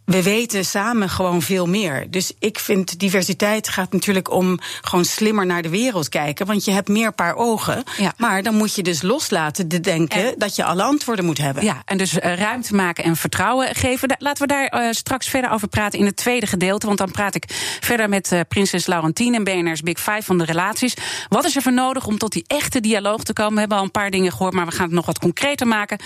[0.04, 2.10] we weten samen gewoon veel meer.
[2.10, 6.46] Dus ik vind diversiteit gaat natuurlijk om gewoon slimmer naar de wereld kijken.
[6.46, 7.82] Want je hebt meer paar ogen.
[7.96, 8.12] Ja.
[8.16, 11.64] Maar dan moet je dus loslaten te denken dat je alle antwoorden moet hebben.
[11.64, 14.16] Ja, en dus uh, ruimte maken en vertrouwen geven.
[14.18, 16.86] Laten we daar uh, straks verder over praten in het tweede gedeelte.
[16.86, 17.44] Want dan praat ik
[17.80, 20.94] verder met uh, prinses Laurentien en BNR's Big Five van de relaties.
[21.28, 23.54] Wat is er voor nodig om tot die echte dialoog te komen?
[23.54, 25.98] We hebben al een paar dingen gehoord, maar we gaan het nog wat concreter maken.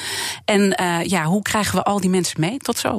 [0.45, 2.59] En ja, hoe krijgen we al die mensen mee?
[2.59, 2.99] Tot zo.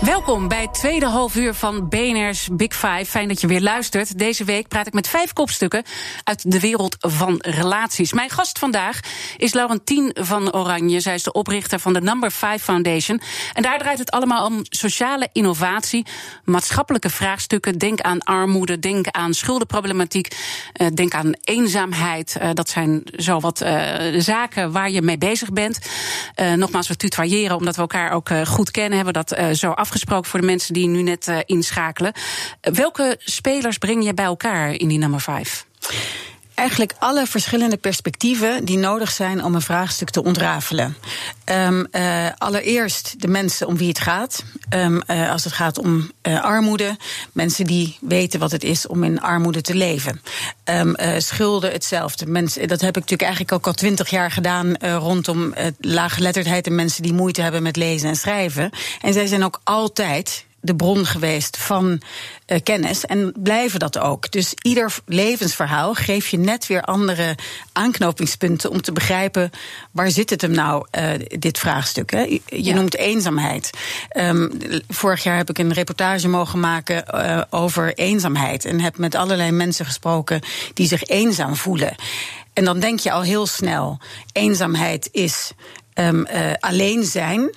[0.00, 3.04] Welkom bij het tweede half uur van BNR's Big Five.
[3.04, 4.18] Fijn dat je weer luistert.
[4.18, 5.82] Deze week praat ik met vijf kopstukken
[6.24, 8.12] uit de wereld van relaties.
[8.12, 9.00] Mijn gast vandaag
[9.36, 11.00] is Laurentien van Oranje.
[11.00, 13.20] Zij is de oprichter van de Number 5 Foundation.
[13.52, 16.06] En daar draait het allemaal om sociale innovatie,
[16.44, 17.78] maatschappelijke vraagstukken.
[17.78, 20.36] Denk aan armoede, denk aan schuldenproblematiek,
[20.72, 22.36] eh, denk aan eenzaamheid.
[22.36, 25.78] Eh, dat zijn zo wat uh, zaken waar je mee bezig bent.
[26.56, 28.96] nogmaals, we tutoyeren omdat we elkaar ook goed kennen.
[28.96, 32.12] Hebben dat zo afgesproken afgesproken voor de mensen die nu net uh, inschakelen.
[32.60, 35.66] welke spelers breng je bij elkaar in die nummer 5?
[36.56, 40.96] Eigenlijk alle verschillende perspectieven die nodig zijn om een vraagstuk te ontrafelen.
[41.44, 41.86] Um,
[42.38, 44.44] allereerst de mensen om wie het gaat.
[44.74, 46.96] Um, als het gaat om uh, armoede,
[47.32, 50.22] mensen die weten wat het is om in armoede te leven.
[50.64, 52.26] Um, schulden hetzelfde.
[52.26, 57.02] Mensen, dat heb ik natuurlijk eigenlijk ook al twintig jaar gedaan rondom laaggeletterdheid en mensen
[57.02, 58.70] die moeite hebben met lezen en schrijven.
[59.00, 62.00] En zij zijn ook altijd de bron geweest van
[62.46, 64.30] uh, kennis en blijven dat ook.
[64.30, 67.34] Dus ieder levensverhaal geeft je net weer andere
[67.72, 69.50] aanknopingspunten om te begrijpen
[69.90, 72.10] waar zit het hem nou, uh, dit vraagstuk.
[72.10, 72.20] Hè?
[72.20, 72.74] Je ja.
[72.74, 73.70] noemt eenzaamheid.
[74.16, 74.50] Um,
[74.88, 79.50] vorig jaar heb ik een reportage mogen maken uh, over eenzaamheid en heb met allerlei
[79.50, 80.40] mensen gesproken
[80.74, 81.94] die zich eenzaam voelen.
[82.52, 83.98] En dan denk je al heel snel:
[84.32, 85.52] eenzaamheid is
[85.94, 86.26] um,
[86.60, 87.50] alleen zijn.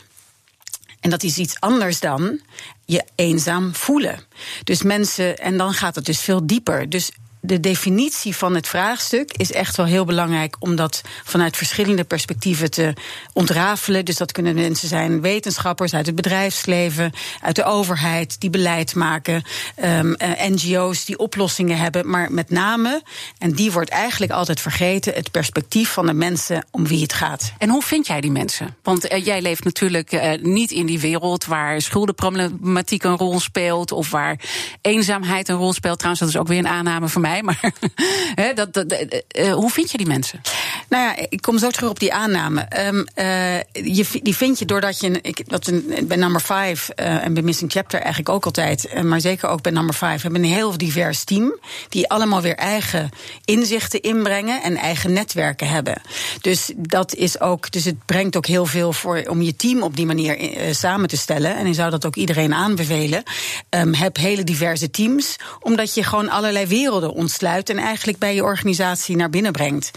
[0.99, 2.39] En dat is iets anders dan
[2.85, 4.19] je eenzaam voelen.
[4.63, 6.89] Dus mensen, en dan gaat het dus veel dieper.
[6.89, 12.03] Dus de definitie van het vraagstuk is echt wel heel belangrijk om dat vanuit verschillende
[12.03, 12.93] perspectieven te
[13.33, 14.05] ontrafelen.
[14.05, 19.43] Dus dat kunnen mensen zijn, wetenschappers uit het bedrijfsleven, uit de overheid die beleid maken,
[19.83, 22.09] um, uh, NGO's die oplossingen hebben.
[22.09, 23.01] Maar met name,
[23.37, 27.53] en die wordt eigenlijk altijd vergeten, het perspectief van de mensen om wie het gaat.
[27.57, 28.75] En hoe vind jij die mensen?
[28.83, 33.91] Want uh, jij leeft natuurlijk uh, niet in die wereld waar schuldenproblematiek een rol speelt
[33.91, 34.39] of waar
[34.81, 35.97] eenzaamheid een rol speelt.
[35.97, 37.43] Trouwens, dat is ook weer een aanname van mij mij.
[37.43, 37.73] Maar
[38.41, 38.93] hè, dat, dat,
[39.37, 40.41] uh, hoe vind je die mensen?
[40.89, 42.67] Nou ja, ik kom zo terug op die aanname.
[42.87, 43.57] Um, uh,
[43.95, 45.19] je, die vind je doordat je.
[45.21, 49.03] Ik, dat een, bij nummer 5 uh, en bij Missing Chapter eigenlijk ook altijd.
[49.03, 51.59] maar zeker ook bij nummer 5 hebben een heel divers team.
[51.89, 53.09] Die allemaal weer eigen
[53.45, 56.01] inzichten inbrengen en eigen netwerken hebben.
[56.41, 57.71] Dus dat is ook.
[57.71, 61.07] Dus het brengt ook heel veel voor om je team op die manier uh, samen
[61.07, 61.55] te stellen.
[61.55, 63.23] En ik zou dat ook iedereen aanbevelen.
[63.69, 65.35] Um, heb hele diverse teams.
[65.59, 69.91] Omdat je gewoon allerlei werelden ontsluit en eigenlijk bij je organisatie naar binnen brengt.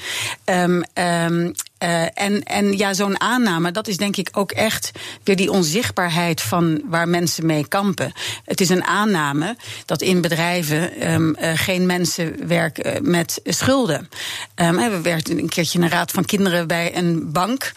[0.45, 4.91] Um, um, uh, en, en ja, zo'n aanname, dat is denk ik ook echt
[5.25, 8.13] weer die onzichtbaarheid van waar mensen mee kampen.
[8.45, 14.09] Het is een aanname dat in bedrijven um, uh, geen mensen werken met schulden.
[14.55, 17.73] Um, we werkten een keertje een raad van kinderen bij een bank.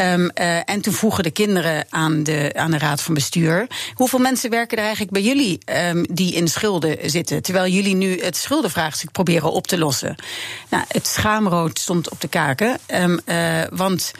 [0.00, 4.50] Uh, en toen vroegen de kinderen aan de, aan de raad van bestuur: hoeveel mensen
[4.50, 5.58] werken er eigenlijk bij jullie
[6.10, 7.42] die in schulden zitten?
[7.42, 10.16] Terwijl jullie nu het schuldenvraagstuk proberen op te lossen.
[10.68, 12.78] Nou, het schaamrood stond op de kaken.
[12.88, 14.12] Uh, want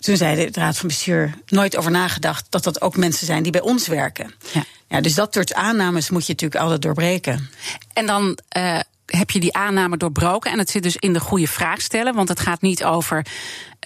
[0.00, 3.52] toen zei de raad van bestuur nooit over nagedacht dat dat ook mensen zijn die
[3.52, 4.34] bij ons werken.
[4.52, 4.64] Ja.
[4.88, 7.50] ja dus dat soort aannames moet je natuurlijk altijd doorbreken.
[7.92, 8.38] En dan.
[8.56, 10.50] Uh, heb je die aanname doorbroken.
[10.50, 12.14] En het zit dus in de goede vraag stellen.
[12.14, 13.26] Want het gaat niet over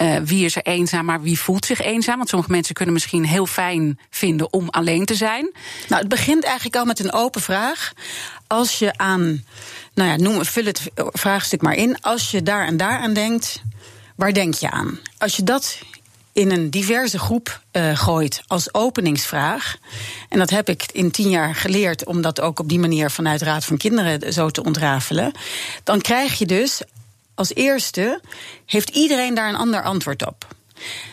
[0.02, 2.16] uh, wie is er eenzaam, maar wie voelt zich eenzaam.
[2.16, 5.50] Want sommige mensen kunnen misschien heel fijn vinden om alleen te zijn.
[5.88, 7.92] Nou, het begint eigenlijk al met een open vraag.
[8.46, 9.44] Als je aan,
[9.94, 12.00] nou ja, noem, vul het vraagstuk maar in.
[12.00, 13.62] Als je daar en daar aan denkt,
[14.16, 14.98] Waar denk je aan?
[15.18, 15.78] Als je dat
[16.32, 19.76] in een diverse groep uh, gooit als openingsvraag.
[20.28, 23.42] En dat heb ik in tien jaar geleerd om dat ook op die manier vanuit
[23.42, 25.32] Raad van Kinderen zo te ontrafelen.
[25.84, 26.82] Dan krijg je dus
[27.34, 28.20] als eerste,
[28.66, 30.46] heeft iedereen daar een ander antwoord op.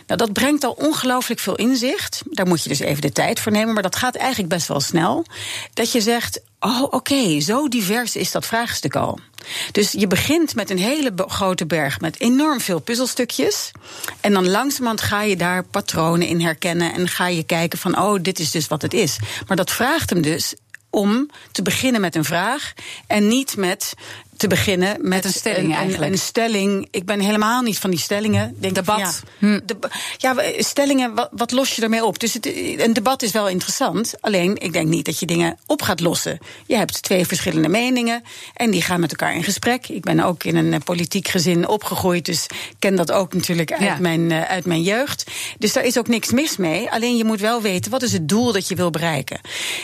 [0.07, 2.21] Nou, dat brengt al ongelooflijk veel inzicht.
[2.25, 4.79] Daar moet je dus even de tijd voor nemen, maar dat gaat eigenlijk best wel
[4.79, 5.25] snel.
[5.73, 9.19] Dat je zegt: Oh, oké, zo divers is dat vraagstuk al.
[9.71, 13.71] Dus je begint met een hele grote berg met enorm veel puzzelstukjes.
[14.19, 16.93] En dan langzamerhand ga je daar patronen in herkennen.
[16.93, 19.17] En ga je kijken van, oh, dit is dus wat het is.
[19.47, 20.55] Maar dat vraagt hem dus
[20.89, 22.73] om te beginnen met een vraag
[23.07, 23.93] en niet met
[24.37, 26.11] te beginnen met, een stelling eigenlijk.
[26.11, 26.87] Een, stelling.
[26.91, 28.55] Ik ben helemaal niet van die stellingen.
[28.59, 28.99] Denk debat.
[28.99, 29.59] ja, hm.
[30.17, 32.19] ja, stellingen, wat, wat, los je ermee op?
[32.19, 32.45] Dus het,
[32.77, 34.13] een debat is wel interessant.
[34.19, 36.39] Alleen, ik denk niet dat je dingen op gaat lossen.
[36.65, 39.87] Je hebt twee verschillende meningen en die gaan met elkaar in gesprek.
[39.87, 42.47] Ik ben ook in een eh, politiek gezin opgegroeid, dus
[42.79, 45.31] ken dat ook natuurlijk uit, mijn, uh, uit mijn jeugd.
[45.57, 46.91] Dus daar is ook niks mis mee.
[46.91, 49.39] Alleen je moet wel weten, wat is het doel dat je wil bereiken?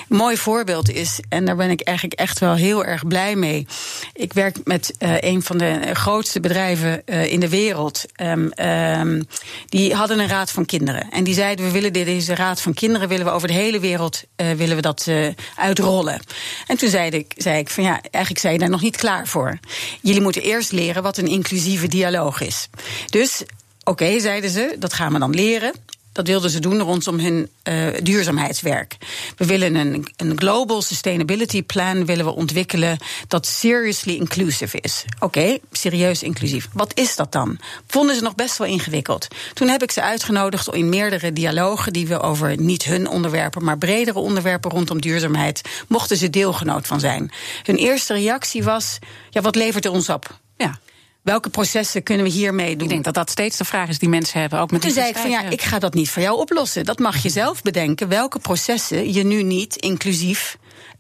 [0.09, 3.67] Een mooi voorbeeld is, en daar ben ik eigenlijk echt wel heel erg blij mee.
[4.13, 8.06] Ik werk met uh, een van de grootste bedrijven uh, in de wereld.
[8.21, 9.28] Um, um,
[9.65, 11.10] die hadden een raad van kinderen.
[11.12, 14.23] En die zeiden: we willen deze raad van kinderen willen we over de hele wereld
[14.38, 15.08] uh, willen we dat
[15.56, 16.19] uitrollen.
[16.67, 19.28] En toen zei ik, zei ik van ja, eigenlijk zei je daar nog niet klaar
[19.28, 19.60] voor.
[20.02, 22.69] Jullie moeten eerst leren wat een inclusieve dialoog is.
[23.10, 23.43] Dus
[23.89, 25.73] Oké, zeiden ze, dat gaan we dan leren.
[26.12, 28.98] Dat wilden ze doen rondom hun uh, duurzaamheidswerk.
[29.38, 35.06] We willen een, een global sustainability plan willen we ontwikkelen dat seriously inclusive is.
[35.19, 36.67] Oké, serieus inclusief.
[36.74, 37.60] Wat is dat dan?
[37.88, 39.28] Vonden ze nog best wel ingewikkeld.
[39.54, 43.78] Toen heb ik ze uitgenodigd in meerdere dialogen die we over niet hun onderwerpen, maar
[43.78, 47.32] bredere onderwerpen rondom duurzaamheid mochten ze deelgenoot van zijn.
[47.63, 50.39] Hun eerste reactie was: ja, wat levert er ons op?
[50.58, 50.80] Ja.
[51.29, 52.83] Welke processen kunnen we hiermee doen?
[52.83, 54.59] Ik denk dat dat steeds de vraag is die mensen hebben.
[54.59, 56.85] Ook met Toen zei ik van ja, ik ga dat niet voor jou oplossen.
[56.85, 58.07] Dat mag je zelf bedenken.
[58.07, 60.57] Welke processen je nu niet inclusief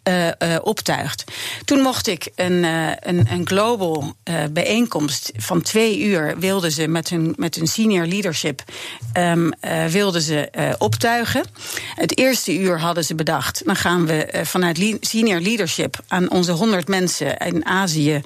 [0.09, 1.23] uh, optuigt.
[1.65, 4.13] Toen mocht ik een, uh, een, een global
[4.51, 8.63] bijeenkomst van twee uur wilden ze met hun, met hun senior leadership
[9.17, 9.53] um,
[9.89, 11.43] wilden ze optuigen.
[11.95, 13.65] Het eerste uur hadden ze bedacht.
[13.65, 18.21] Dan gaan we vanuit senior leadership aan onze honderd mensen in Azië,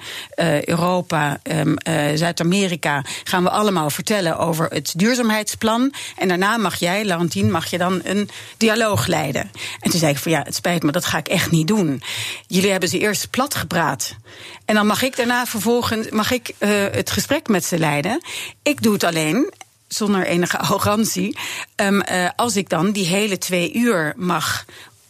[0.64, 1.76] Europa, um,
[2.14, 5.94] Zuid-Amerika gaan we allemaal vertellen over het duurzaamheidsplan.
[6.16, 9.50] En daarna mag jij, Laurentien, mag je dan een dialoog leiden.
[9.80, 11.73] En toen zei ik van ja, het spijt me, dat ga ik echt niet doen
[11.76, 12.02] doen.
[12.46, 14.16] Jullie hebben ze eerst plat gepraat.
[14.64, 18.20] En dan mag ik daarna vervolgens mag ik, uh, het gesprek met ze leiden.
[18.62, 19.52] Ik doe het alleen
[19.88, 21.38] zonder enige arrogantie.
[21.76, 24.64] Um, uh, als ik dan die hele twee uur mag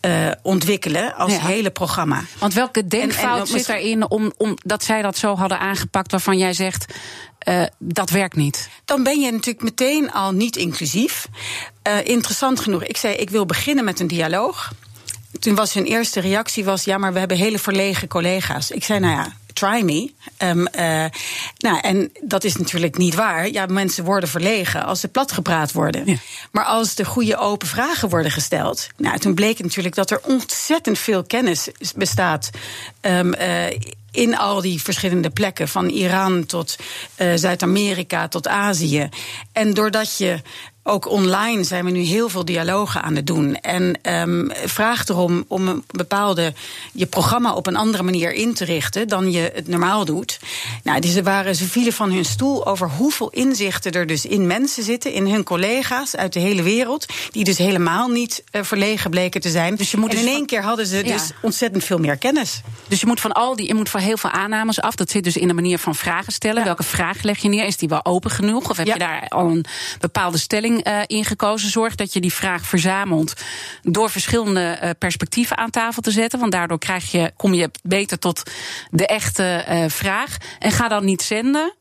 [0.05, 1.41] uh, ontwikkelen als ja.
[1.41, 2.23] hele programma.
[2.39, 6.11] Want welke denkfout en, en, zit daarin om, om dat zij dat zo hadden aangepakt
[6.11, 6.95] waarvan jij zegt.
[7.49, 8.69] Uh, dat werkt niet.
[8.85, 11.29] Dan ben je natuurlijk meteen al niet inclusief.
[11.89, 12.85] Uh, interessant genoeg.
[12.85, 14.73] Ik zei: ik wil beginnen met een dialoog
[15.45, 18.71] toen was hun eerste reactie was, ja, maar we hebben hele verlegen collega's.
[18.71, 20.13] Ik zei, nou ja, try me.
[20.39, 21.05] Um, uh,
[21.59, 23.51] nou, en dat is natuurlijk niet waar.
[23.51, 26.07] Ja, mensen worden verlegen als ze platgepraat worden.
[26.07, 26.17] Ja.
[26.53, 28.89] Maar als de goede open vragen worden gesteld.
[28.97, 32.51] Nou, toen bleek natuurlijk dat er ontzettend veel kennis bestaat.
[33.01, 33.67] Um, uh,
[34.11, 36.77] in al die verschillende plekken, van Iran tot
[37.19, 39.09] uh, Zuid-Amerika tot Azië.
[39.53, 40.41] En doordat je
[40.87, 43.55] ook online zijn we nu heel veel dialogen aan het doen.
[43.55, 46.53] En um, vraag erom om een bepaalde
[46.93, 50.39] je programma op een andere manier in te richten dan je het normaal doet.
[50.83, 54.47] Nou, dus ze, waren, ze vielen van hun stoel over hoeveel inzichten er dus in
[54.47, 59.11] mensen zitten, in hun collega's uit de hele wereld, die dus helemaal niet uh, verlegen
[59.11, 59.77] bleken te zijn.
[59.77, 61.13] Dus je moet en dus in één keer hadden ze ja.
[61.13, 62.61] dus ontzettend veel meer kennis.
[62.89, 64.95] Dus je moet van al die, je moet van heel veel aannames af.
[64.95, 66.59] Dat zit dus in de manier van vragen stellen.
[66.59, 66.65] Ja.
[66.65, 67.65] Welke vraag leg je neer?
[67.65, 68.71] Is die wel open genoeg?
[68.71, 68.93] Of heb ja.
[68.93, 69.65] je daar al een
[70.01, 71.71] bepaalde stelling uh, ingekozen.
[71.71, 73.33] Zorg dat je die vraag verzamelt
[73.83, 76.39] door verschillende uh, perspectieven aan tafel te zetten.
[76.39, 78.43] Want daardoor krijg je, kom je beter tot
[78.91, 80.37] de echte uh, vraag.
[80.59, 81.75] En ga dan niet zenden,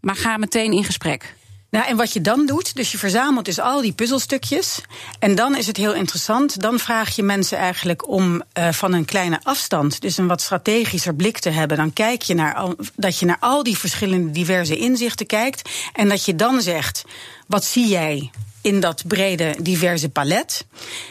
[0.00, 1.34] maar ga meteen in gesprek.
[1.72, 4.80] Nou, en wat je dan doet, dus je verzamelt dus al die puzzelstukjes.
[5.18, 6.60] En dan is het heel interessant.
[6.60, 11.14] Dan vraag je mensen eigenlijk om uh, van een kleine afstand, dus een wat strategischer
[11.14, 11.76] blik te hebben.
[11.76, 15.70] Dan kijk je naar al, dat je naar al die verschillende diverse inzichten kijkt.
[15.92, 17.04] En dat je dan zegt:
[17.46, 18.30] wat zie jij
[18.60, 20.66] in dat brede, diverse palet.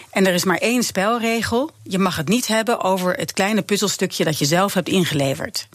[0.09, 1.71] En er is maar één spelregel.
[1.83, 5.67] Je mag het niet hebben over het kleine puzzelstukje dat je zelf hebt ingeleverd.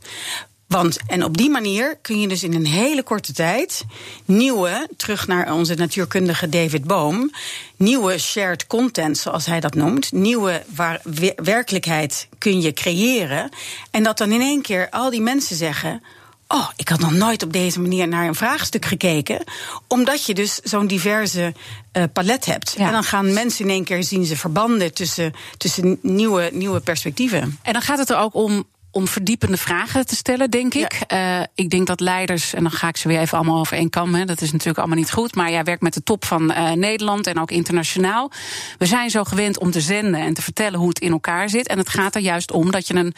[0.66, 3.85] Want, en op die manier kun je dus in een hele korte tijd
[4.24, 7.31] nieuwe, terug naar onze natuurkundige David Boom,
[7.76, 11.00] nieuwe shared content, zoals hij dat noemt, nieuwe waar,
[11.37, 13.50] werkelijkheid kun je creëren.
[13.90, 16.02] En dat dan in één keer al die mensen zeggen:
[16.48, 19.44] Oh, ik had nog nooit op deze manier naar een vraagstuk gekeken.
[19.87, 21.55] Omdat je dus zo'n diverse
[21.92, 22.74] uh, palet hebt.
[22.76, 22.87] Ja.
[22.87, 27.59] En dan gaan mensen in één keer zien ze verbanden tussen, tussen nieuwe, nieuwe perspectieven.
[27.62, 28.64] En dan gaat het er ook om
[28.96, 31.04] om verdiepende vragen te stellen, denk ik.
[31.09, 31.38] Ja.
[31.38, 33.90] Uh, ik denk dat leiders, en dan ga ik ze weer even allemaal over één
[33.90, 35.35] kam, hè, dat is natuurlijk allemaal niet goed.
[35.35, 38.30] Maar jij werkt met de top van uh, Nederland en ook internationaal.
[38.78, 41.68] We zijn zo gewend om te zenden en te vertellen hoe het in elkaar zit.
[41.68, 43.14] En het gaat er juist om dat je een,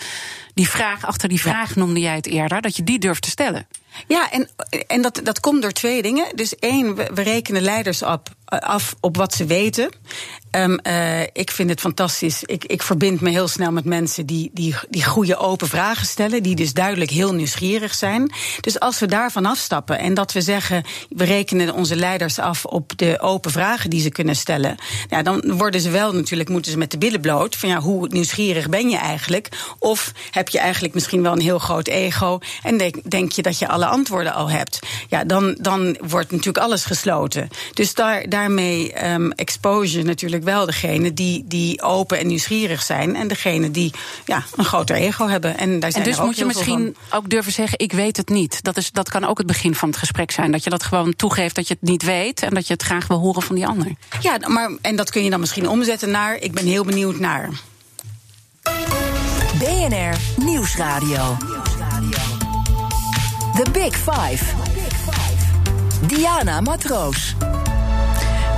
[0.54, 1.80] die vraag achter die vraag, ja.
[1.80, 3.66] noemde jij het eerder, dat je die durft te stellen.
[4.06, 4.48] Ja, en,
[4.86, 6.26] en dat, dat komt door twee dingen.
[6.34, 9.90] Dus één, we, we rekenen leiders op, af op wat ze weten.
[10.50, 12.42] Um, uh, ik vind het fantastisch.
[12.42, 16.42] Ik, ik verbind me heel snel met mensen die, die, die goede open vragen stellen.
[16.42, 18.32] Die dus duidelijk heel nieuwsgierig zijn.
[18.60, 20.84] Dus als we daarvan afstappen en dat we zeggen.
[21.08, 24.76] we rekenen onze leiders af op de open vragen die ze kunnen stellen.
[25.22, 27.56] Dan worden ze wel natuurlijk, moeten ze met de billen bloot.
[27.56, 29.48] Van ja, hoe nieuwsgierig ben je eigenlijk?
[29.78, 32.38] Of heb je eigenlijk misschien wel een heel groot ego.
[32.62, 34.78] En denk, denk je dat je alle antwoorden al hebt?
[35.08, 37.48] Ja, dan, dan wordt natuurlijk alles gesloten.
[37.72, 43.16] Dus daar daarmee um, expose natuurlijk wel degene die, die open en nieuwsgierig zijn.
[43.16, 43.92] En degene die
[44.24, 45.58] ja, een groter ego hebben.
[45.58, 47.18] En, daar zijn en dus er ook moet je misschien van.
[47.18, 48.62] ook durven zeggen: Ik weet het niet.
[48.62, 50.50] Dat, is, dat kan ook het begin van het gesprek zijn.
[50.50, 52.42] Dat je dat gewoon toegeeft dat je het niet weet.
[52.42, 53.92] En dat je het graag wil horen van die ander.
[54.20, 57.50] Ja, maar, en dat kun je dan misschien omzetten naar: Ik ben heel benieuwd naar.
[59.58, 61.36] BNR Nieuwsradio.
[63.54, 64.44] The Big Five.
[66.06, 67.34] Diana Matroos.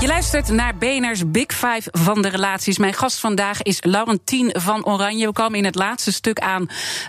[0.01, 2.79] Je luistert naar BNR's Big Five van de relaties.
[2.79, 5.27] Mijn gast vandaag is Laurentien van Oranje.
[5.27, 6.67] We komen in het laatste stuk aan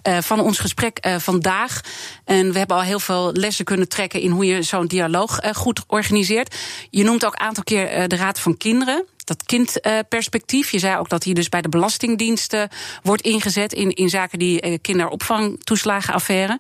[0.08, 1.82] uh, van ons gesprek uh, vandaag.
[2.26, 5.54] En we hebben al heel veel lessen kunnen trekken in hoe je zo'n dialoog uh,
[5.54, 6.56] goed organiseert.
[6.90, 10.72] Je noemt ook een aantal keer de Raad van Kinderen dat kindperspectief.
[10.72, 12.70] Je zei ook dat hij dus bij de Belastingdiensten
[13.04, 16.60] wordt ingezet in, in zaken die kinderopvangtoeslagenaffaire.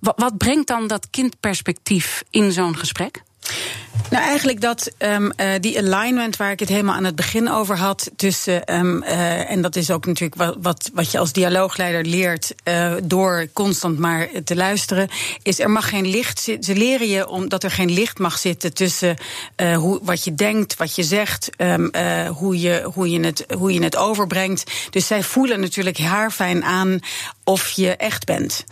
[0.00, 3.22] Wat brengt dan dat kindperspectief in zo'n gesprek?
[4.10, 7.78] Nou, eigenlijk dat um, uh, die alignment waar ik het helemaal aan het begin over
[7.78, 8.10] had.
[8.16, 12.54] Tussen, um, uh, en dat is ook natuurlijk wat, wat, wat je als dialoogleider leert.
[12.64, 15.08] Uh, door constant maar te luisteren.
[15.42, 16.74] Is er mag geen licht zitten.
[16.74, 19.16] Ze leren je omdat er geen licht mag zitten tussen
[19.76, 21.50] hoe, wat je denkt, wat je zegt.
[21.56, 21.90] Um,
[22.26, 24.70] hoe, je, hoe, je het, hoe je het overbrengt.
[24.90, 27.00] Dus zij voelen natuurlijk haarfijn aan
[27.44, 28.64] of je echt bent.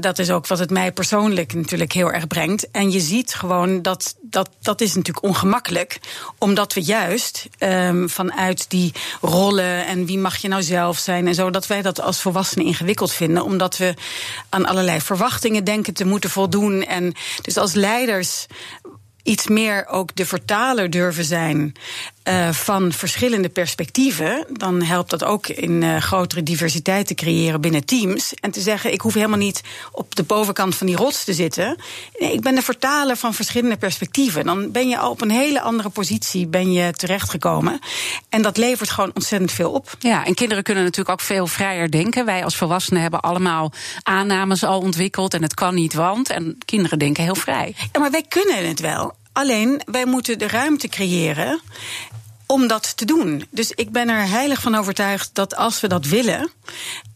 [0.00, 2.70] Dat is ook wat het mij persoonlijk natuurlijk heel erg brengt.
[2.70, 6.00] En je ziet gewoon dat dat, dat is natuurlijk ongemakkelijk,
[6.38, 11.34] omdat we juist um, vanuit die rollen en wie mag je nou zelf zijn en
[11.34, 13.94] zo, dat wij dat als volwassenen ingewikkeld vinden, omdat we
[14.48, 16.82] aan allerlei verwachtingen denken te moeten voldoen.
[16.82, 18.46] En dus als leiders
[19.22, 21.74] iets meer ook de vertaler durven zijn
[22.28, 27.84] uh, van verschillende perspectieven, dan helpt dat ook in uh, grotere diversiteit te creëren binnen
[27.84, 28.34] teams.
[28.34, 29.60] En te zeggen: ik hoef helemaal niet
[29.92, 31.76] op de bovenkant van die rots te zitten.
[32.18, 34.44] Nee, ik ben de vertaler van verschillende perspectieven.
[34.44, 37.78] Dan ben je al op een hele andere positie ben je terechtgekomen.
[38.28, 39.96] En dat levert gewoon ontzettend veel op.
[39.98, 42.24] Ja, en kinderen kunnen natuurlijk ook veel vrijer denken.
[42.24, 43.72] Wij als volwassenen hebben allemaal
[44.02, 46.30] aannames al ontwikkeld en het kan niet, want.
[46.30, 47.74] En kinderen denken heel vrij.
[47.92, 49.14] Ja, maar wij kunnen het wel.
[49.32, 51.60] Alleen, wij moeten de ruimte creëren
[52.46, 53.46] om dat te doen.
[53.50, 56.50] Dus ik ben er heilig van overtuigd dat als we dat willen,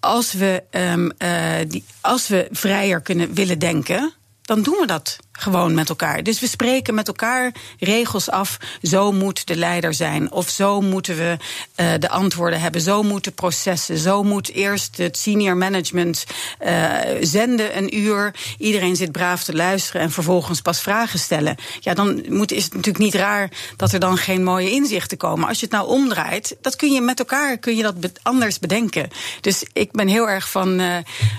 [0.00, 4.12] als we, um, uh, die, als we vrijer kunnen willen denken,
[4.42, 6.22] dan doen we dat gewoon met elkaar.
[6.22, 8.56] Dus we spreken met elkaar regels af.
[8.82, 10.32] Zo moet de leider zijn.
[10.32, 11.36] Of zo moeten we
[11.76, 12.80] uh, de antwoorden hebben.
[12.80, 13.98] Zo moeten processen.
[13.98, 16.24] Zo moet eerst het senior management
[16.66, 18.34] uh, zenden een uur.
[18.58, 21.56] Iedereen zit braaf te luisteren en vervolgens pas vragen stellen.
[21.80, 25.48] Ja, dan moet, is het natuurlijk niet raar dat er dan geen mooie inzichten komen.
[25.48, 29.08] Als je het nou omdraait, dat kun je met elkaar kun je dat anders bedenken.
[29.40, 30.96] Dus ik ben heel erg van uh,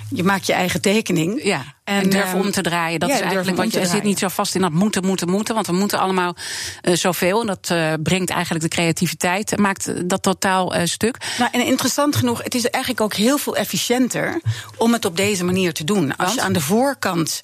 [0.09, 1.43] je maakt je eigen tekening.
[1.43, 1.77] Ja.
[1.83, 2.99] En, en durf om te draaien.
[2.99, 5.53] Dat ja, is eigenlijk wat je zit niet zo vast in dat moeten, moeten, moeten.
[5.55, 6.35] Want we moeten allemaal
[6.81, 7.41] uh, zoveel.
[7.41, 11.17] En dat uh, brengt eigenlijk de creativiteit, maakt dat totaal uh, stuk.
[11.37, 14.41] Nou, en interessant genoeg, het is eigenlijk ook heel veel efficiënter
[14.77, 16.15] om het op deze manier te doen.
[16.15, 17.41] Als je aan de voorkant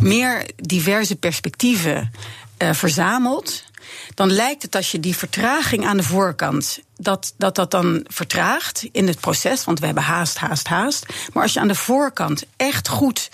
[0.00, 2.12] meer diverse perspectieven
[2.58, 3.66] verzamelt
[4.14, 6.78] dan lijkt het als je die vertraging aan de voorkant.
[6.96, 11.06] Dat, dat dat dan vertraagt in het proces, want we hebben haast, haast, haast.
[11.32, 13.28] Maar als je aan de voorkant echt goed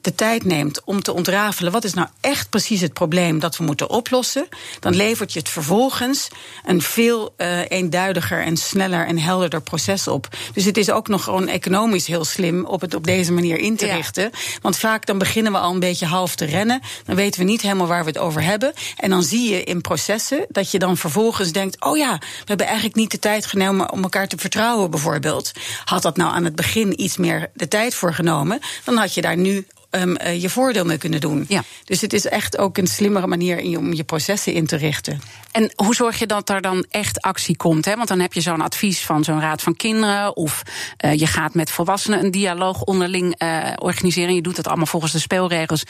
[0.00, 3.64] de tijd neemt om te ontrafelen wat is nou echt precies het probleem dat we
[3.64, 4.48] moeten oplossen,
[4.80, 6.28] dan levert je het vervolgens
[6.64, 10.28] een veel uh, eenduidiger en sneller en helderder proces op.
[10.52, 13.76] Dus het is ook nog gewoon economisch heel slim op het op deze manier in
[13.76, 13.94] te ja.
[13.94, 14.30] richten.
[14.62, 17.62] Want vaak dan beginnen we al een beetje half te rennen, dan weten we niet
[17.62, 18.72] helemaal waar we het over hebben.
[18.96, 22.66] En dan zie je in processen dat je dan vervolgens denkt: oh ja, we hebben
[22.66, 25.52] eigenlijk niet de tijd genomen om elkaar te vertrouwen, bijvoorbeeld.
[25.84, 29.20] Had dat nou aan het begin iets meer de tijd voor genomen, dan had je
[29.20, 31.44] daar nu um, uh, je voordeel mee kunnen doen.
[31.48, 31.62] Ja.
[31.84, 35.20] Dus het is echt ook een slimmere manier om je processen in te richten.
[35.52, 37.84] En hoe zorg je dat er dan echt actie komt?
[37.84, 37.96] Hè?
[37.96, 40.36] Want dan heb je zo'n advies van zo'n raad van kinderen.
[40.36, 40.62] Of
[41.04, 44.34] uh, je gaat met volwassenen een dialoog onderling uh, organiseren.
[44.34, 45.82] Je doet dat allemaal volgens de speelregels.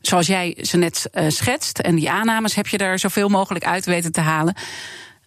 [0.00, 1.78] Zoals jij ze net schetst.
[1.78, 4.54] En die aannames heb je er zoveel mogelijk uit weten te halen.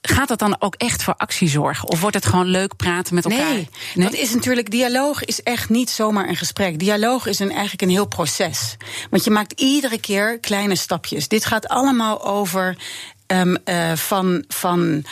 [0.01, 1.87] Gaat dat dan ook echt voor actie zorgen?
[1.87, 3.53] Of wordt het gewoon leuk praten met elkaar?
[3.53, 4.05] Nee, nee?
[4.05, 4.71] dat is natuurlijk.
[4.71, 6.79] Dialoog is echt niet zomaar een gesprek.
[6.79, 8.77] Dialoog is een, eigenlijk een heel proces.
[9.09, 11.27] Want je maakt iedere keer kleine stapjes.
[11.27, 12.77] Dit gaat allemaal over
[13.27, 14.43] um, uh, van.
[14.47, 15.03] van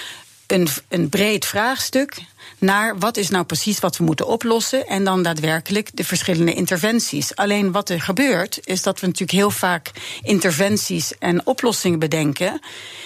[0.52, 2.18] een, een breed vraagstuk
[2.60, 7.36] naar wat is nou precies wat we moeten oplossen en dan daadwerkelijk de verschillende interventies.
[7.36, 9.92] Alleen wat er gebeurt is dat we natuurlijk heel vaak
[10.22, 12.62] interventies en oplossingen bedenken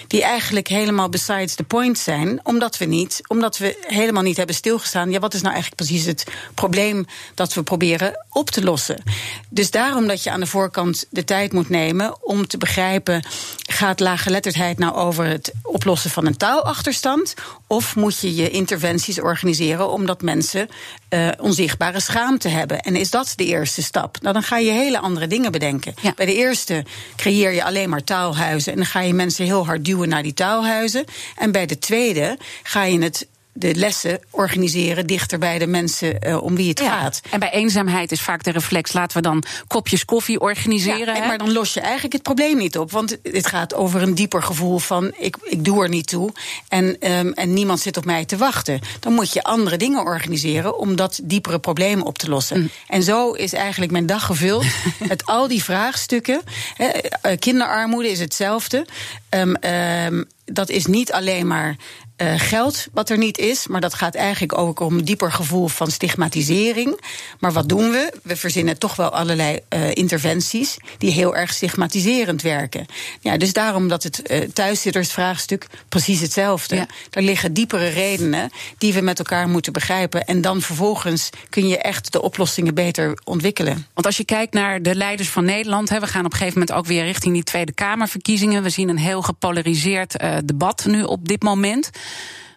[0.08, 4.56] die eigenlijk helemaal besides the point zijn, omdat we niet, omdat we helemaal niet hebben
[4.56, 5.12] stilgestaan.
[5.12, 9.04] Ja, wat is nou eigenlijk precies het probleem dat we proberen op te lossen?
[9.50, 13.26] Dus daarom dat je aan de voorkant de tijd moet nemen om te begrijpen:
[13.70, 17.34] gaat laaggeletterdheid nou over het oplossen van een taalachterstand?
[17.68, 19.43] Of moet je je interventies organiseren
[19.92, 20.68] omdat mensen
[21.10, 22.80] uh, onzichtbare schaamte hebben?
[22.80, 24.18] En is dat de eerste stap?
[24.22, 25.94] Nou, dan ga je hele andere dingen bedenken.
[26.02, 26.14] Ja.
[26.16, 26.86] Bij de eerste
[27.16, 30.34] creëer je alleen maar taalhuizen en dan ga je mensen heel hard duwen naar die
[30.34, 31.06] taalhuizen.
[31.36, 36.44] En bij de tweede ga je het de lessen organiseren dichter bij de mensen uh,
[36.44, 37.00] om wie het Ja.
[37.00, 37.22] gaat.
[37.32, 41.16] En bij eenzaamheid is vaak de reflex: laten we dan kopjes koffie organiseren.
[41.16, 42.92] Ja, en maar dan los je eigenlijk het probleem niet op.
[42.92, 46.32] Want het gaat over een dieper gevoel van ik, ik doe er niet toe.
[46.68, 48.80] En, ehm, en niemand zit op mij te wachten.
[49.00, 52.60] Dan moet je andere dingen organiseren om dat diepere probleem op te lossen.
[52.60, 52.70] Mm.
[52.88, 54.66] En zo is eigenlijk mijn dag gevuld
[55.10, 56.42] met al die vraagstukken.
[56.78, 58.86] Eh, kinderarmoede is hetzelfde.
[59.30, 61.76] Ehm, ehm, dat is niet alleen maar
[62.16, 65.68] eh, geld wat er niet is, maar dat gaat eigenlijk ook om een dieper gevoel
[65.68, 67.00] van stigmatisering.
[67.40, 68.14] Maar wat doen we?
[68.24, 72.86] We verzinnen toch wel allerlei eh, interventies die heel erg stigmatiserend werken.
[73.22, 76.76] Ja, dus daarom dat het eh, thuiszittersvraagstuk precies hetzelfde.
[76.76, 76.88] Ja.
[77.10, 80.26] Daar liggen diepere redenen die we met elkaar moeten begrijpen.
[80.26, 83.88] En dan vervolgens kun je echt de oplossingen beter ontwikkelen.
[83.94, 86.60] Want als je kijkt naar de leiders van Nederland, hè, we gaan op een gegeven
[86.60, 88.64] moment ook weer richting die Tweede Kamerverkiezingen.
[88.64, 91.90] We zien een heel gepolariseerd debat nu op dit moment.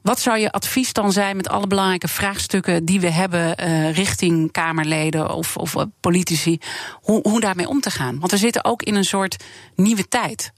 [0.03, 4.53] Wat zou je advies dan zijn met alle belangrijke vraagstukken die we hebben eh, richting
[4.53, 6.59] Kamerleden of, of eh, politici,
[6.93, 8.19] hoe, hoe daarmee om te gaan?
[8.19, 9.45] Want we zitten ook in een soort
[9.75, 10.53] nieuwe tijd.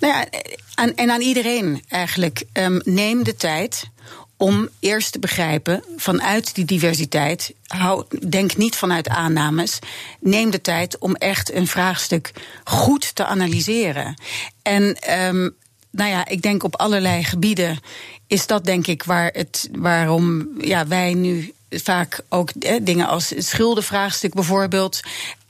[0.00, 0.26] Nou ja,
[0.74, 2.44] aan, en aan iedereen eigenlijk.
[2.52, 3.90] ehm, neem de tijd
[4.36, 7.54] om eerst te begrijpen vanuit die diversiteit.
[8.28, 9.78] Denk niet vanuit aannames.
[10.20, 12.32] Neem de tijd om echt een vraagstuk
[12.64, 14.14] goed te analyseren.
[14.62, 15.48] En ehm,
[15.92, 17.78] nou ja, ik denk op allerlei gebieden
[18.26, 22.50] is dat denk ik waar het, waarom ja, wij nu vaak ook
[22.82, 25.00] dingen als het schuldenvraagstuk bijvoorbeeld.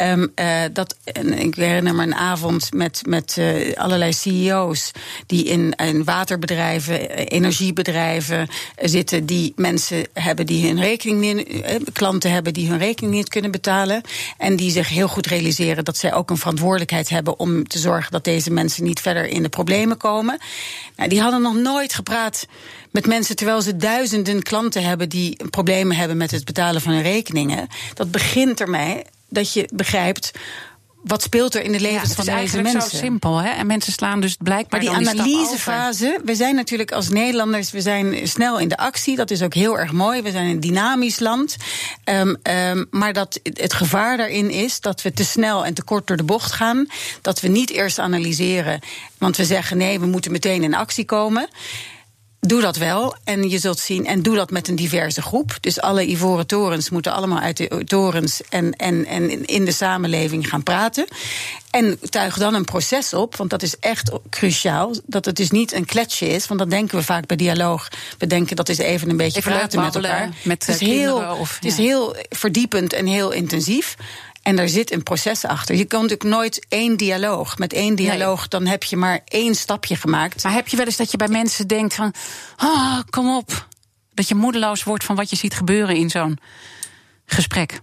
[0.03, 0.97] Ehm, eh, dat,
[1.37, 4.91] ik herinner me een avond met, met eh, allerlei CEO's
[5.27, 12.53] die in, waterbedrijven, eh, energiebedrijven zitten, die mensen hebben die hun rekening niet, klanten hebben
[12.53, 14.03] die hun rekening niet kunnen betalen.
[14.39, 18.13] En die zich heel goed realiseren dat zij ook een verantwoordelijkheid hebben om te zorgen
[18.13, 20.39] dat deze mensen niet verder in de problemen komen.
[20.97, 22.47] Nou, die hadden nog nooit gepraat
[22.91, 27.03] met mensen terwijl ze duizenden klanten hebben die problemen hebben met het betalen van hun
[27.03, 27.69] rekeningen.
[27.95, 30.31] Dat begint ermee dat je begrijpt.
[31.03, 32.91] Wat speelt er in de Ja, levens het van is deze eigenlijk mensen?
[32.91, 33.39] zo simpel.
[33.39, 33.51] Hè?
[33.51, 38.29] En mensen slaan dus blijkbaar Maar die analysefase, we zijn natuurlijk als Nederlanders, we zijn
[38.29, 39.17] snel in de actie.
[39.17, 40.23] Dat is ook heel erg mooi.
[40.23, 41.57] We zijn een dynamisch land.
[42.05, 46.07] Ehm, ehm, maar dat het gevaar daarin is dat we te snel en te kort
[46.07, 46.87] door de bocht gaan.
[47.21, 48.81] Dat we niet eerst analyseren,
[49.19, 51.49] want we zeggen nee, we moeten meteen in actie komen.
[52.47, 55.57] Doe dat wel en je zult zien, en doe dat met een diverse groep.
[55.61, 60.49] Dus alle ivoren torens moeten allemaal uit de torens en, en, en in de samenleving
[60.49, 61.07] gaan praten.
[61.71, 64.95] En tuig dan een proces op, want dat is echt cruciaal.
[65.07, 67.89] Dat het dus niet een kletsje is, want dat denken we vaak bij dialoog.
[68.19, 70.29] We denken dat is even een beetje Even praten met elkaar.
[70.43, 71.83] met, het is, eh, heel, of- het is ja.
[71.83, 73.97] heel verdiepend en heel intensief.
[74.43, 75.75] En daar zit een proces achter.
[75.75, 77.59] Je kan natuurlijk nooit één dialoog.
[77.59, 80.43] Met één dialoog, dan heb je maar één stapje gemaakt.
[80.43, 82.15] Maar heb je wel eens dat je bij mensen denkt van,
[82.57, 83.69] ah, kom op.
[84.15, 86.39] Dat je moedeloos wordt van wat je ziet gebeuren in zo'n
[87.27, 87.81] gesprek.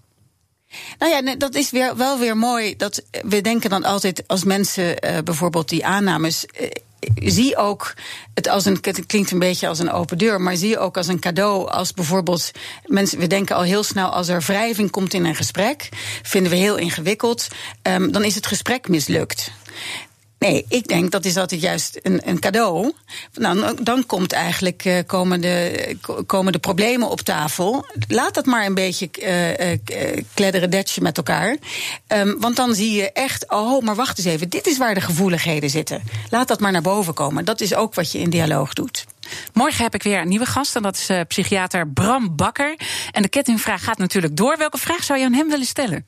[0.98, 2.76] Nou ja, dat is weer, wel weer mooi.
[2.76, 6.46] Dat we denken dan altijd als mensen eh, bijvoorbeeld die aannames.
[6.46, 6.70] eh,
[7.16, 7.94] zie ook
[8.34, 8.78] het als een.
[8.82, 11.70] Het klinkt een beetje als een open deur, maar zie ook als een cadeau.
[11.70, 12.52] Als bijvoorbeeld
[12.86, 13.20] mensen.
[13.20, 15.90] We denken al heel snel als er wrijving komt in een gesprek.
[16.24, 17.48] Vinden we heel ingewikkeld.
[17.82, 19.52] ehm, dan is het gesprek mislukt.
[20.40, 22.94] Nee, ik denk dat is altijd juist een, een cadeau.
[23.34, 27.86] Nou, dan komt eigenlijk, eh, komen, de, komen de problemen op tafel.
[28.08, 31.58] Laat dat maar een beetje eh eh, kledderen met elkaar.
[32.08, 35.02] Ehm, want dan zie je echt, oh, maar wacht eens even, dit is waar de
[35.02, 36.04] gevoeligheden zitten.
[36.30, 37.46] Laat dat maar naar boven komen.
[37.46, 39.06] Dat is ook wat je in dialoog doet.
[39.54, 42.76] Morgen heb ik weer een nieuwe gast en dat is psychiater Bram Bakker.
[43.12, 44.58] En de kettingvraag gaat natuurlijk door.
[44.58, 46.06] Welke vraag zou je aan hem willen stellen?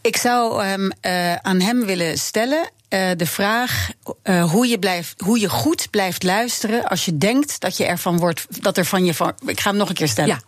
[0.00, 0.92] Ik zou hem
[1.42, 2.70] aan hem willen stellen.
[2.92, 3.90] Eh, de vraag
[4.22, 8.18] eh, hoe, je blijft, hoe je goed blijft luisteren als je denkt dat je ervan
[8.18, 9.32] wordt, dat er van je van.
[9.46, 10.30] Ik ga hem nog een keer stellen.
[10.34, 10.40] Ja.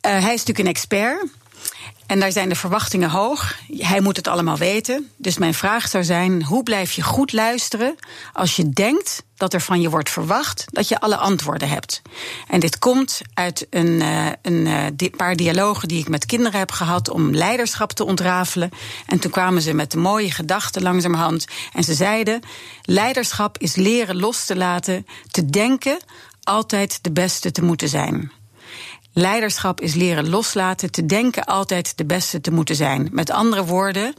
[0.00, 1.24] Eh, hij is natuurlijk een expert.
[2.12, 3.54] En daar zijn de verwachtingen hoog.
[3.76, 5.10] Hij moet het allemaal weten.
[5.16, 7.94] Dus mijn vraag zou zijn: hoe blijf je goed luisteren
[8.32, 12.02] als je denkt dat er van je wordt verwacht dat je alle antwoorden hebt?
[12.48, 14.66] En dit komt uit een, uh, een
[15.02, 18.70] uh, paar dialogen die ik met kinderen heb gehad om leiderschap te ontrafelen.
[19.06, 21.46] En toen kwamen ze met de mooie gedachten langzamerhand.
[21.72, 22.40] En ze zeiden:
[22.82, 25.98] leiderschap is leren los te laten, te denken
[26.42, 28.32] altijd de beste te moeten zijn.
[29.12, 33.08] Leiderschap is leren loslaten, te denken altijd de beste te moeten zijn.
[33.12, 34.14] Met andere woorden,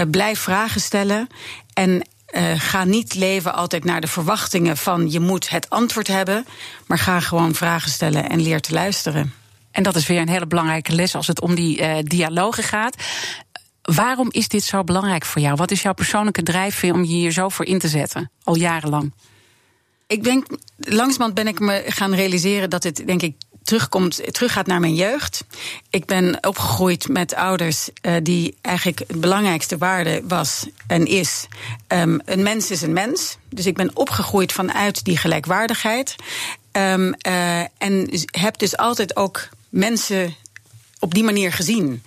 [0.00, 1.28] uh, blijf vragen stellen
[1.72, 6.46] en uh, ga niet leven altijd naar de verwachtingen van je moet het antwoord hebben,
[6.86, 9.32] maar ga gewoon vragen stellen en leer te luisteren.
[9.70, 12.96] En dat is weer een hele belangrijke les als het om die uh, dialogen gaat.
[13.82, 15.56] Waarom is dit zo belangrijk voor jou?
[15.56, 19.12] Wat is jouw persoonlijke drijfveer om je hier zo voor in te zetten, al jarenlang?
[20.06, 20.46] Ik denk,
[20.76, 23.36] langzamerhand ben ik me gaan realiseren dat het, denk ik,
[23.66, 25.44] terugkomt, teruggaat naar mijn jeugd.
[25.90, 31.46] Ik ben opgegroeid met ouders uh, die eigenlijk het belangrijkste waarde was en is:
[31.88, 33.36] um, een mens is een mens.
[33.48, 36.14] Dus ik ben opgegroeid vanuit die gelijkwaardigheid.
[36.72, 40.34] Um, uh, en heb dus altijd ook mensen
[40.98, 42.02] op die manier gezien.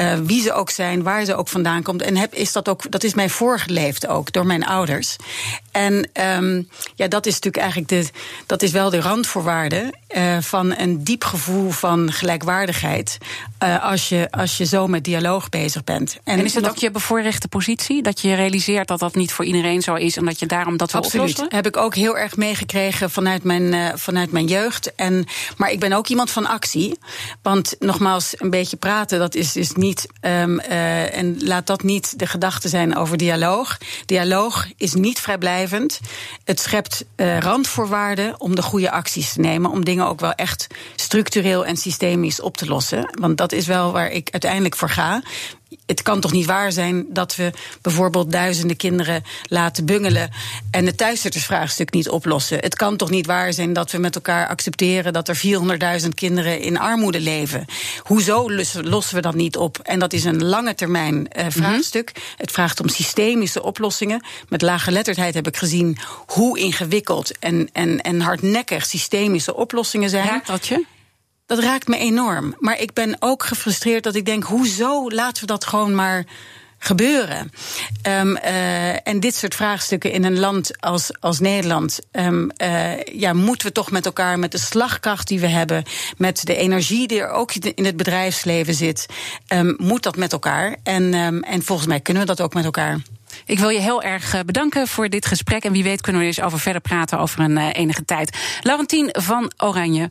[0.00, 2.02] Uh, wie ze ook zijn, waar ze ook vandaan komt.
[2.02, 5.16] En heb, is dat, ook, dat is mij voorgeleefd ook door mijn ouders.
[5.70, 10.74] En um, ja, dat is natuurlijk eigenlijk de, dat is wel de randvoorwaarde uh, van
[10.76, 13.18] een diep gevoel van gelijkwaardigheid.
[13.64, 16.18] Uh, als, je, als je zo met dialoog bezig bent.
[16.24, 18.02] En, en is het ook je bevoorrechte positie?
[18.02, 20.92] Dat je realiseert dat dat niet voor iedereen zo is en dat je daarom dat
[20.92, 21.30] wil Absoluut.
[21.30, 21.56] oplossen?
[21.56, 24.94] Heb ik ook heel erg meegekregen vanuit mijn, uh, vanuit mijn jeugd.
[24.94, 26.98] En, maar ik ben ook iemand van actie.
[27.42, 30.06] Want nogmaals, een beetje praten, dat is, is niet.
[30.20, 33.78] Um, uh, en laat dat niet de gedachte zijn over dialoog.
[34.06, 35.58] Dialoog is niet vrijblijvend.
[36.44, 39.70] Het schept uh, randvoorwaarden om de goede acties te nemen.
[39.70, 43.10] Om dingen ook wel echt structureel en systemisch op te lossen.
[43.20, 45.22] Want dat is wel waar ik uiteindelijk voor ga
[45.86, 47.50] het kan toch niet waar zijn dat we
[47.82, 50.30] bijvoorbeeld duizenden kinderen laten bungelen
[50.70, 52.58] en het thuiszittersvraagstuk niet oplossen.
[52.58, 55.40] Het kan toch niet waar zijn dat we met elkaar accepteren dat er
[56.02, 57.64] 400.000 kinderen in armoede leven.
[58.02, 58.50] Hoezo
[58.82, 59.78] lossen we dat niet op?
[59.82, 62.12] En dat is een lange termijn uh, vraagstuk.
[62.14, 62.34] Mm -hmm.
[62.36, 64.24] Het vraagt om systemische oplossingen.
[64.48, 70.26] Met lage letterdheid heb ik gezien hoe ingewikkeld en, en, en hardnekkig systemische oplossingen zijn.
[70.26, 70.84] Raakt dat je?
[71.50, 72.54] Dat raakt me enorm.
[72.58, 76.24] Maar ik ben ook gefrustreerd dat ik denk: hoezo laten we dat gewoon maar
[76.78, 77.52] gebeuren.
[78.06, 83.32] Um, uh, en dit soort vraagstukken in een land als, als Nederland, um, uh, ja,
[83.32, 85.84] moeten we toch met elkaar, met de slagkracht die we hebben,
[86.16, 89.06] met de energie die er ook in het bedrijfsleven zit,
[89.52, 90.76] um, moet dat met elkaar.
[90.82, 93.00] En, en volgens mij kunnen we dat ook met elkaar.
[93.44, 95.64] Ik wil je heel erg bedanken voor dit gesprek.
[95.64, 98.38] En wie weet kunnen we er eens over verder praten over een enige tijd.
[98.62, 100.10] Laurentien van Oranje.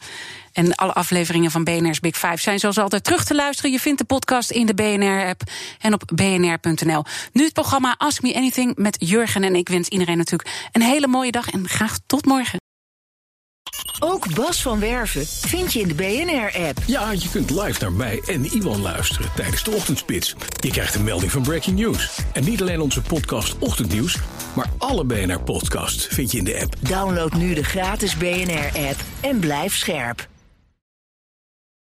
[0.59, 3.71] En alle afleveringen van BNR's Big Five zijn zoals altijd terug te luisteren.
[3.71, 5.41] Je vindt de podcast in de BNR-app
[5.79, 7.03] en op bnr.nl.
[7.33, 9.43] Nu het programma Ask Me Anything met Jurgen.
[9.43, 12.59] En ik wens iedereen natuurlijk een hele mooie dag en graag tot morgen.
[13.99, 16.77] Ook Bas van Werven vind je in de BNR-app.
[16.85, 20.35] Ja, je kunt live naar mij en Iwan luisteren tijdens de ochtendspits.
[20.59, 22.19] Je krijgt een melding van Breaking News.
[22.33, 24.17] En niet alleen onze podcast Ochtendnieuws,
[24.55, 26.75] maar alle BNR-podcasts vind je in de app.
[26.79, 30.28] Download nu de gratis BNR-app en blijf scherp.